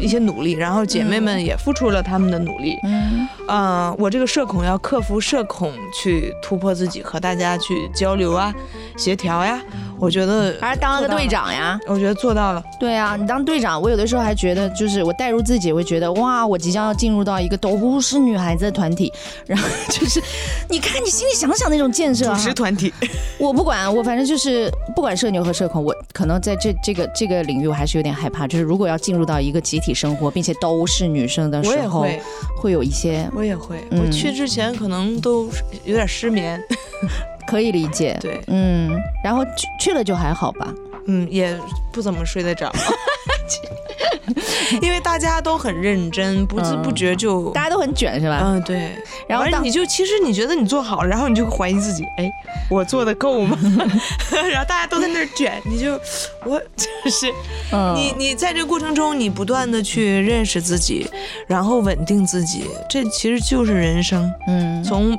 [0.00, 2.76] 一些努力，然后姐妹们也付出了他们的努力。
[2.84, 8.52] 嗯，啊，我这个社恐要克服社恐，去突破自己，和大家去交流啊，
[8.96, 9.60] 协调呀。
[9.98, 12.62] 我觉得还是当了个队长呀，我觉得做到了。
[12.78, 19.12] 对啊，你当队长，我有的时候还觉得，就是我带入自己，会觉得哇，我即将要进入到一个都不是女孩子的团体，
[19.46, 20.20] 然后 就是，
[20.68, 22.24] 你看你心里想想那种建设。
[22.32, 22.92] 主持团体，
[23.38, 28.46] 我不管，我反正就是不管社牛和社恐，我可能在这这个这个领域，我还是有点害怕。
[28.46, 32.06] 就是如果要进入到一个集体生活，并且都是女生的时候，
[32.56, 33.28] 会有一些。
[33.34, 35.48] 我也会，我去之前可能都
[35.84, 36.60] 有点失眠。
[37.46, 38.90] 可以理解，对，嗯，
[39.24, 40.72] 然后去去了就还好吧，
[41.06, 41.58] 嗯，也
[41.90, 42.70] 不怎么睡得着，
[44.80, 48.40] 因为大家都很认真，不知不觉就大家都很卷是吧？
[48.44, 48.92] 嗯，对，
[49.28, 52.30] 然后你就其实你觉得你做好了，然后你就怀疑自己，哎，
[52.70, 53.58] 我做的够吗？
[54.50, 55.92] 然后大家都在那儿卷，你就
[56.44, 57.32] 我就是，
[57.94, 61.08] 你你在这个过程中，你不断的去认识自己，
[61.46, 65.18] 然后稳定自己，这其实就是人生，嗯，从。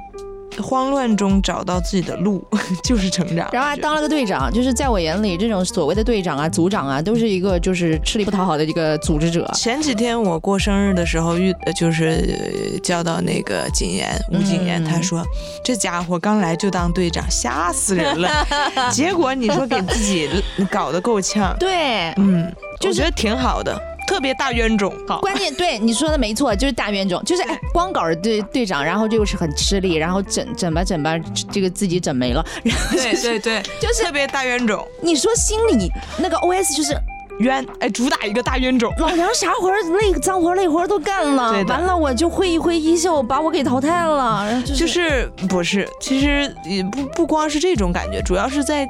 [0.62, 2.44] 慌乱中找到自己的路
[2.84, 9.50] 就是成长，然后还当了个队长，就是在我眼里，这种所谓的队长啊、组长啊，都是一个就是吃力不讨好的一个组织者。
[9.54, 15.24] 前几天我过生日的时候遇，就是叫到那个景言吴景言，他说
[15.64, 18.30] 这家伙刚来就当队长，吓死人了。
[18.92, 20.30] 结果你说给自己
[20.70, 22.52] 搞得够呛，对，嗯，
[22.86, 23.80] 我觉得挺好的。
[24.08, 31.18] 特别大冤种，好，关键对你说的没错，就是大冤种，就是哎，光搞队队长，然后就是很吃力，然后整整吧整吧，
[31.52, 32.46] 这个自己整没了，
[32.92, 34.86] 对对对， 就是特别大冤种。
[35.02, 36.94] 你说心里那个 O S 就是
[37.42, 48.88] 冤，哎，主打一个大冤种，老娘啥活累脏活累活都干了，完了我就挥一挥衣袖把我给淘汰了， 就是不是，其实也不不光是这种感觉，主要是在。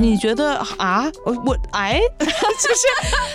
[0.00, 2.86] 你觉得啊，我我哎， 就是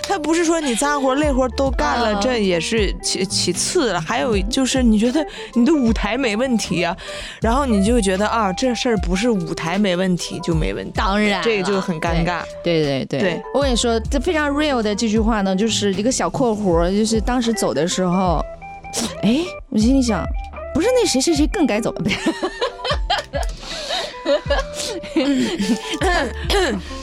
[0.04, 4.00] 他不是说你脏活累活都干了，这也是其其次了。
[4.00, 6.96] 还有就是你觉得你的舞台没问题啊，
[7.42, 12.42] 然后你就觉得啊，这事儿不是舞台没问题就没问题，当然这个就很尴尬。
[12.64, 18.44] 对对对对，我跟你说，这非常 real 的这句话呢，就是一个小括弧，就是当时走的时候，
[19.22, 19.40] 哎，
[19.70, 20.26] 我心里想，
[20.74, 21.92] 不是那谁谁谁更该走，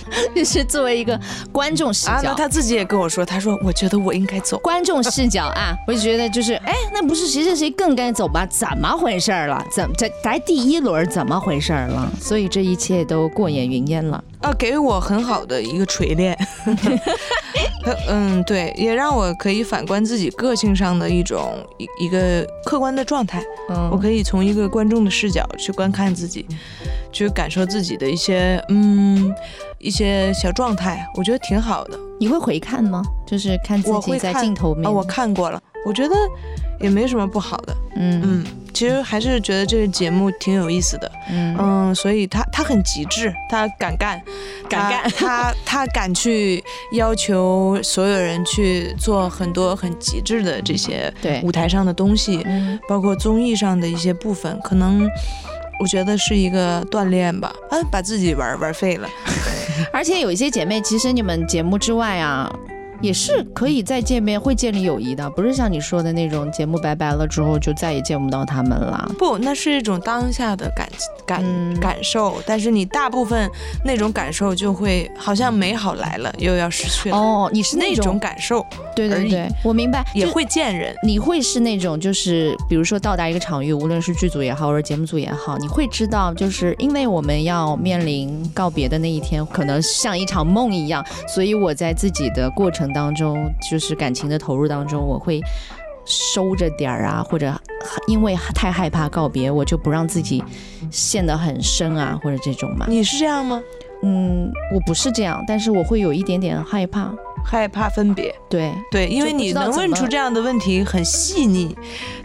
[0.04, 1.18] 不就 是作为一个
[1.52, 4.58] 观众视角，他自己也跟我说，他说我觉得我应该走。
[4.58, 8.46] 观众视角啊，我就觉得就是，哎，那不是谁谁谁更该走吧？
[8.46, 9.64] 怎么回事了？
[9.70, 12.10] 怎在在第一轮怎么回事了？
[12.20, 14.22] 所以这一切都过眼云烟了。
[14.40, 16.36] 啊，给我很好的一个锤炼。
[18.08, 23.42] 嗯，对，也让我可以反观自己个性上的一种一一个客观的状态。
[23.70, 26.44] 嗯，我可以从一个观众的视角去观看自己，
[27.12, 29.32] 去感受自己的一些嗯
[29.86, 31.96] 一些小状态，我觉得挺好的。
[32.18, 33.02] 你会回看吗？
[33.24, 34.92] 就是看自己在镜头面。
[34.92, 36.14] 我看过了，我觉得
[36.80, 37.76] 也没什么不好的。
[37.94, 38.46] 嗯嗯。
[38.74, 44.20] 其实还是觉得这个节目挺有意思的，嗯嗯，所以他他很极致，他敢干，
[44.68, 46.62] 敢干，他 他敢去
[46.92, 52.46] 要求所有人去做很多很极致的这些对舞台上的东西，
[52.86, 55.08] 包括综艺上的一些部分，可能
[55.78, 59.08] 我觉得是一个锻炼吧，啊，把自己玩玩废了，
[59.92, 62.50] 而且有一些姐妹，其实你们节目之外啊。
[63.00, 69.10] 也是可以再见面，会建立友谊的，不是像你说的那种节目拜拜了之后就再也见不到他们了。
[69.18, 70.88] 不，那是一种当下的感
[71.26, 71.44] 感
[71.80, 73.50] 感受，但是你大部分
[73.84, 77.16] 那种感受就会好像美好来了又要失去了。
[77.16, 80.94] 哦，你是那种感受，对对对，我明白，也会见人。
[81.02, 92.85] 你会是那种就是，比如说到达一个场域，无论是剧组也好，或者节目组也好，你会知道，就是因为我们要面临告别的那一天，可能像一场梦一样，所以我在自己的过程。
[92.92, 95.40] 当中就是感情的投入当中，我会
[96.04, 97.52] 收着点儿啊，或者
[98.06, 100.42] 因为太害怕告别，我就不让自己
[100.90, 102.86] 陷得很深啊，或者这种嘛。
[102.88, 103.60] 你是这样吗？
[104.02, 107.12] 嗯，我不是这样，但是我会有一点点害怕。
[107.48, 111.72] 害怕分别，对对，因为你能问出这样的问题很细腻，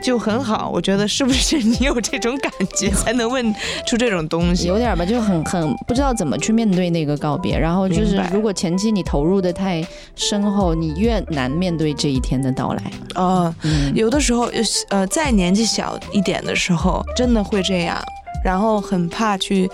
[0.02, 0.68] 就很好。
[0.74, 3.54] 我觉得是不是你有这种感觉才能问
[3.86, 4.68] 出这种东西？
[4.68, 7.56] 有点吧，就很很不知道怎么去面对那个告别。
[7.58, 12.84] 然后就是，如果前期你投入的太深厚，你越难面对这一天的到来。
[13.16, 13.54] 嗯，
[13.94, 14.50] 有的时候，
[14.90, 18.02] 呃，在年纪小一点的时候，真的会这样，
[18.44, 19.70] 然后很怕去，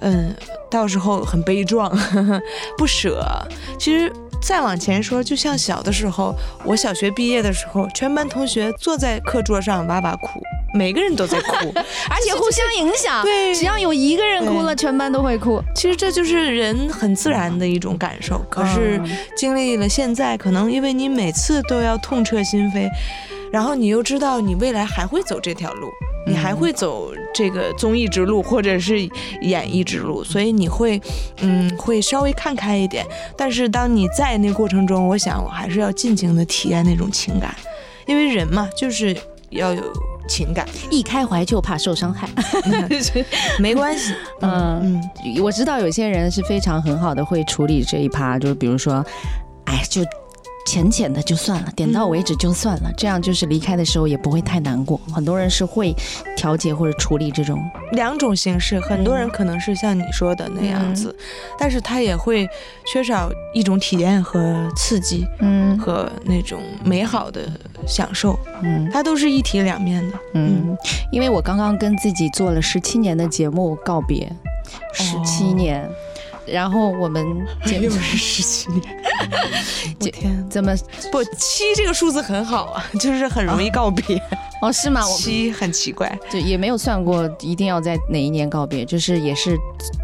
[0.00, 0.34] 嗯，
[0.70, 1.90] 到时候很悲壮，
[2.76, 3.24] 不舍。
[3.78, 4.12] 其实。
[4.42, 6.34] 再往前说，就像小的时候，
[6.64, 10.40] 我小学毕业的时候，全班同学坐在课桌上哇哇哭，
[10.72, 13.22] 每个人都在哭， 而且互相影响。
[13.22, 15.62] 对，只要有一个人哭了，全班都会哭。
[15.74, 18.38] 其实这就是人很自然的一种感受。
[18.48, 19.00] 可是
[19.36, 22.88] 经历了现在，可能因为你每次都要痛彻心扉，
[23.52, 25.88] 然后你又知道你未来还会走这条路。
[26.26, 29.00] 你还会走这个综艺之路，或者是
[29.40, 31.00] 演艺之路，所以你会，
[31.40, 33.04] 嗯，会稍微看开一点。
[33.38, 37.56] 但是当你在那过程中，我想我还是要尽情的体验那种情感，
[38.06, 39.16] 因为人嘛，就是
[39.48, 39.82] 要有
[40.30, 40.64] 情感。
[40.90, 42.28] 一开怀就怕受伤害，
[43.58, 44.14] 没关系。
[44.40, 49.04] 嗯嗯，我知道有些人是非常很好的会处理这一趴，就是比如说，
[49.66, 50.02] 哎，就。
[50.70, 55.00] 浅浅的就算了，点到为止就算了，这样就是离开的时候也不会太难过。
[55.12, 55.92] 很多人是会
[56.36, 57.60] 调节或者处理这种。
[57.90, 61.12] 两种形式，很多人可能是像你说的那样子，
[61.58, 62.48] 但是他也会
[62.86, 67.50] 缺少一种体验和刺激，嗯，和那种美好的
[67.84, 70.78] 享受，嗯，它都是一体两面的，嗯，
[71.10, 74.32] 因为我刚刚跟自己做了十七年的节目告别，
[74.92, 75.90] 十七年。
[76.52, 77.24] 然后我们
[77.80, 78.82] 又是十七年，
[80.00, 80.74] 我天，怎么
[81.12, 82.84] 不七这个数字很好啊？
[82.98, 84.20] 就是很容易告别
[84.62, 85.00] 哦，是吗？
[85.02, 89.56] 七很奇怪，就也没有算过一定要在哪一年告别，就是也是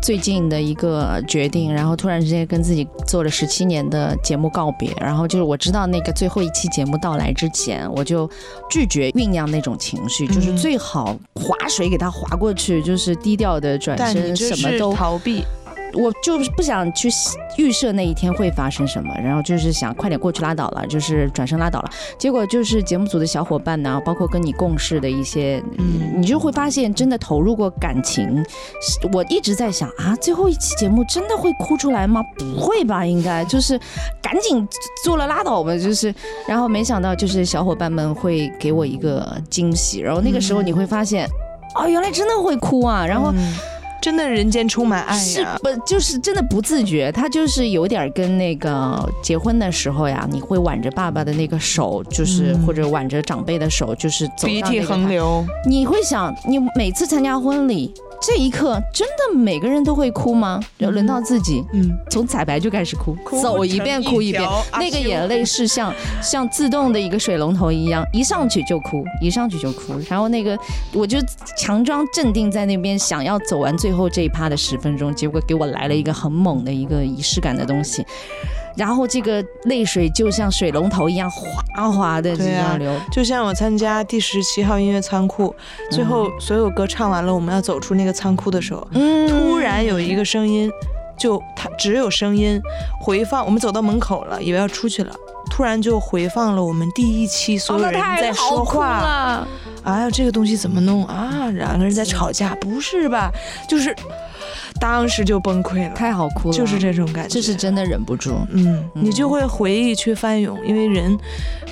[0.03, 8.29] 最近的一个决定，然后突然之间跟自己做了十七年的节目告别，然后就是我知道那个最后一期节目到来之前，我就
[8.71, 15.45] 拒绝酝酿那种情绪，就是最好划水给它划过去，就是低调的转身，什么都逃避。
[15.97, 17.09] 我就是不想去
[17.57, 21.91] 预设那一天会发生什么，然后就是想快点过去拉倒了，就是转身拉倒了。
[22.19, 28.45] 结果就是节目组的小伙伴呢，包括跟你共事的一些，嗯，你就会发现真的投入过感情。
[29.13, 32.23] 我一直在想啊，最后一期节目真的会哭出来吗？
[32.37, 33.79] 不会吧，应该就是
[34.21, 34.69] 赶紧
[35.05, 36.15] 做了拉倒吧，就是。
[36.47, 41.27] 然后没想到就是小伙伴们会给我一个惊喜，然后那个时候你会发现，
[41.75, 43.33] 哦，原来真的会哭啊，然后。
[44.07, 55.45] 真的人间充满爱呀，不就是真的不自觉，他就是有点跟那个结婚的时候呀，你会挽着爸爸的那个手，就是或者挽着长辈的手，就是走鼻涕横流。
[55.69, 57.93] 你会想，你每次参加婚礼。
[58.21, 60.61] 这一刻真的每个人都会哭吗？
[60.79, 64.43] 要轮到自己，嗯，从彩排就开始哭，走一遍哭一遍，
[64.73, 65.93] 那个眼泪是像
[66.23, 69.95] 像自动的一个水龙头一样，一上去就哭，一上去就哭。
[70.09, 70.59] 然后那个
[70.93, 71.19] 我就
[71.59, 78.05] 强装镇定在那边，想要走完最后这一趴的十分钟，结果给我来了一个很猛的一个仪式感的东西。
[78.77, 85.55] 然后这个泪水就像水龙头一样哗哗的这样流，就像我参加第十七号音乐仓库，
[85.91, 88.87] 最后所有歌唱完了，我们要走出那个仓库的时候，
[89.29, 90.71] 突然有一个声音，
[91.17, 92.61] 就它只有声音
[93.01, 93.45] 回放。
[93.45, 95.15] 我们走到门口了，以为要出去了，
[95.51, 99.47] 突然就回放了我们第一期所有人在说话。
[99.85, 101.49] 哎呀，这个东西怎么弄啊？
[101.55, 103.31] 两个人在吵架，不是吧？
[103.69, 103.95] 就是
[104.81, 108.35] 当时就崩溃了，太好哭了，就是这种感觉，这是真的忍不住。
[108.51, 111.17] 嗯，你就会回忆去翻涌，因为人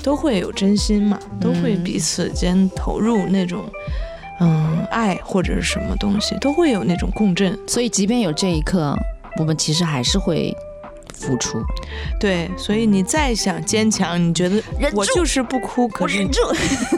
[0.02, 3.64] 都会有真心嘛，都会彼此间投入那种。
[4.40, 8.92] 嗯，爱或者是什么东西都会有那种共振，所以即便有这一刻，
[9.38, 10.52] 我们其实还是会
[11.14, 11.62] 付出。
[12.18, 14.60] 对，所以你再想坚强，你觉得
[14.92, 16.26] 我就是不哭，可是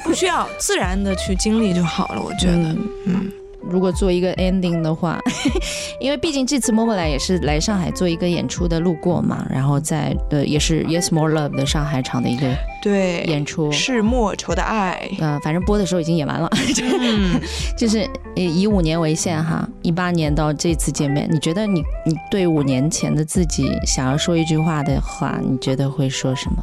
[0.03, 2.23] 不需要自然的去经历就好了。
[2.23, 3.31] 我觉得，嗯。
[3.69, 5.21] 如果做一个 ending 的话，
[6.01, 12.47] 因为毕竟这次默默来也是来上海做一个演出的路过嘛，然后在呃也是 Yes More Love 的上海场的一个
[12.83, 16.51] 对演出是莫愁的爱，嗯，反正播的时候已经演完了，
[17.77, 26.63] 就是以五年为限哈，一八年到这次见面，你觉得你你对五年前的自己想要说一句话的话，你觉得会说什么？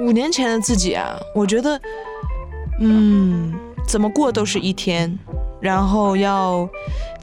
[0.00, 1.80] 五年前的自己啊，我觉得，
[2.80, 3.52] 嗯，
[3.86, 5.16] 怎么过都是一天。
[5.64, 6.68] 然后要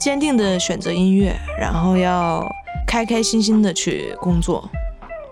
[0.00, 2.44] 坚定的选择音乐，然后要
[2.84, 4.68] 开开心心的去工作，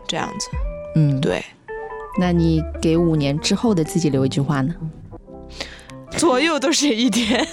[0.07, 0.49] 这样子。
[0.95, 1.45] 嗯，对。
[2.21, 4.73] 那你给五年之后的自己留一句话呢？
[6.17, 7.45] 左右都是一天，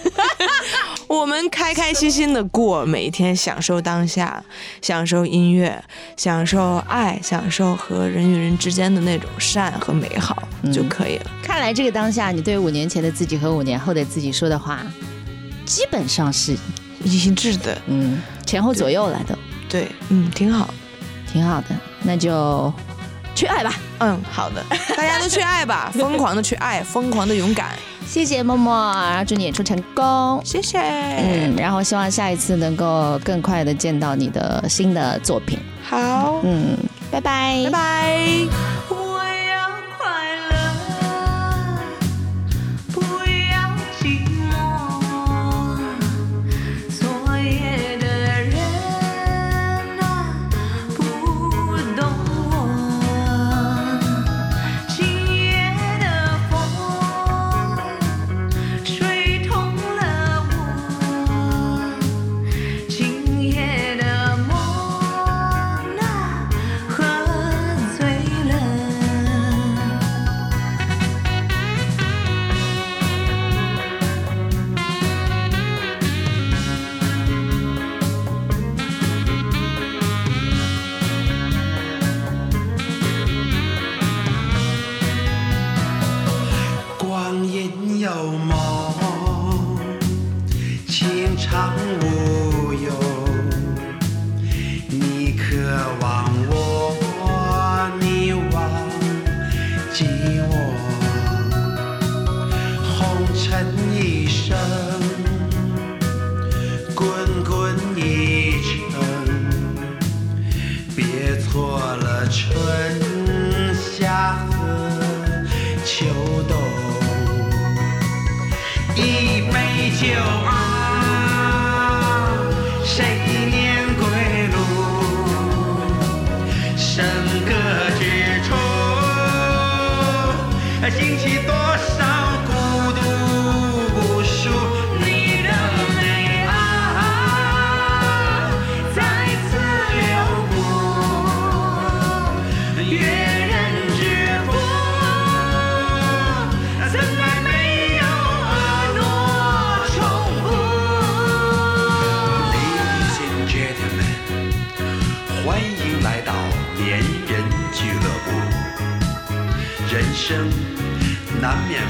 [1.08, 4.44] 我们开开心心的过每一天，享受当下，
[4.80, 5.84] 享受音乐，
[6.16, 11.32] 享受爱，享受和人与人之间的那种善和美好就可以了。
[11.42, 14.86] 看来这个当下，你对五年前的自己和五年后的自己说的话。
[15.68, 16.58] 基本上是
[17.04, 19.38] 一致的，嗯，前后左右来的，
[19.70, 20.74] 对，嗯，挺好，
[21.32, 21.68] 挺好的，
[22.02, 22.74] 那就
[23.36, 24.64] 去爱吧，嗯，好的，
[24.96, 27.74] 大家都去爱吧， 疯狂的去爱，疯狂的勇敢，
[28.08, 36.78] 谢谢默默，然后祝你演出成功，谢谢，嗯，然后希望下一次能够更快的见到你的新的作品，好，嗯，
[37.12, 38.77] 拜拜，拜拜。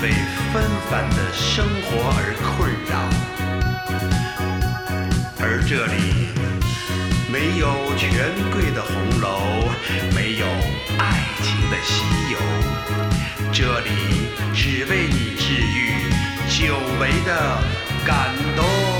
[0.02, 0.12] 为
[0.54, 2.94] 纷繁的生活而困扰，
[5.40, 5.96] 而这里
[7.32, 7.66] 没有
[7.98, 9.70] 权贵的红楼，
[10.16, 10.46] 没有
[11.00, 11.02] 爱
[11.42, 12.38] 情的西游，
[13.52, 13.90] 这里
[14.54, 15.76] 只为你治愈
[16.48, 17.30] 久违的
[18.06, 18.97] 感动。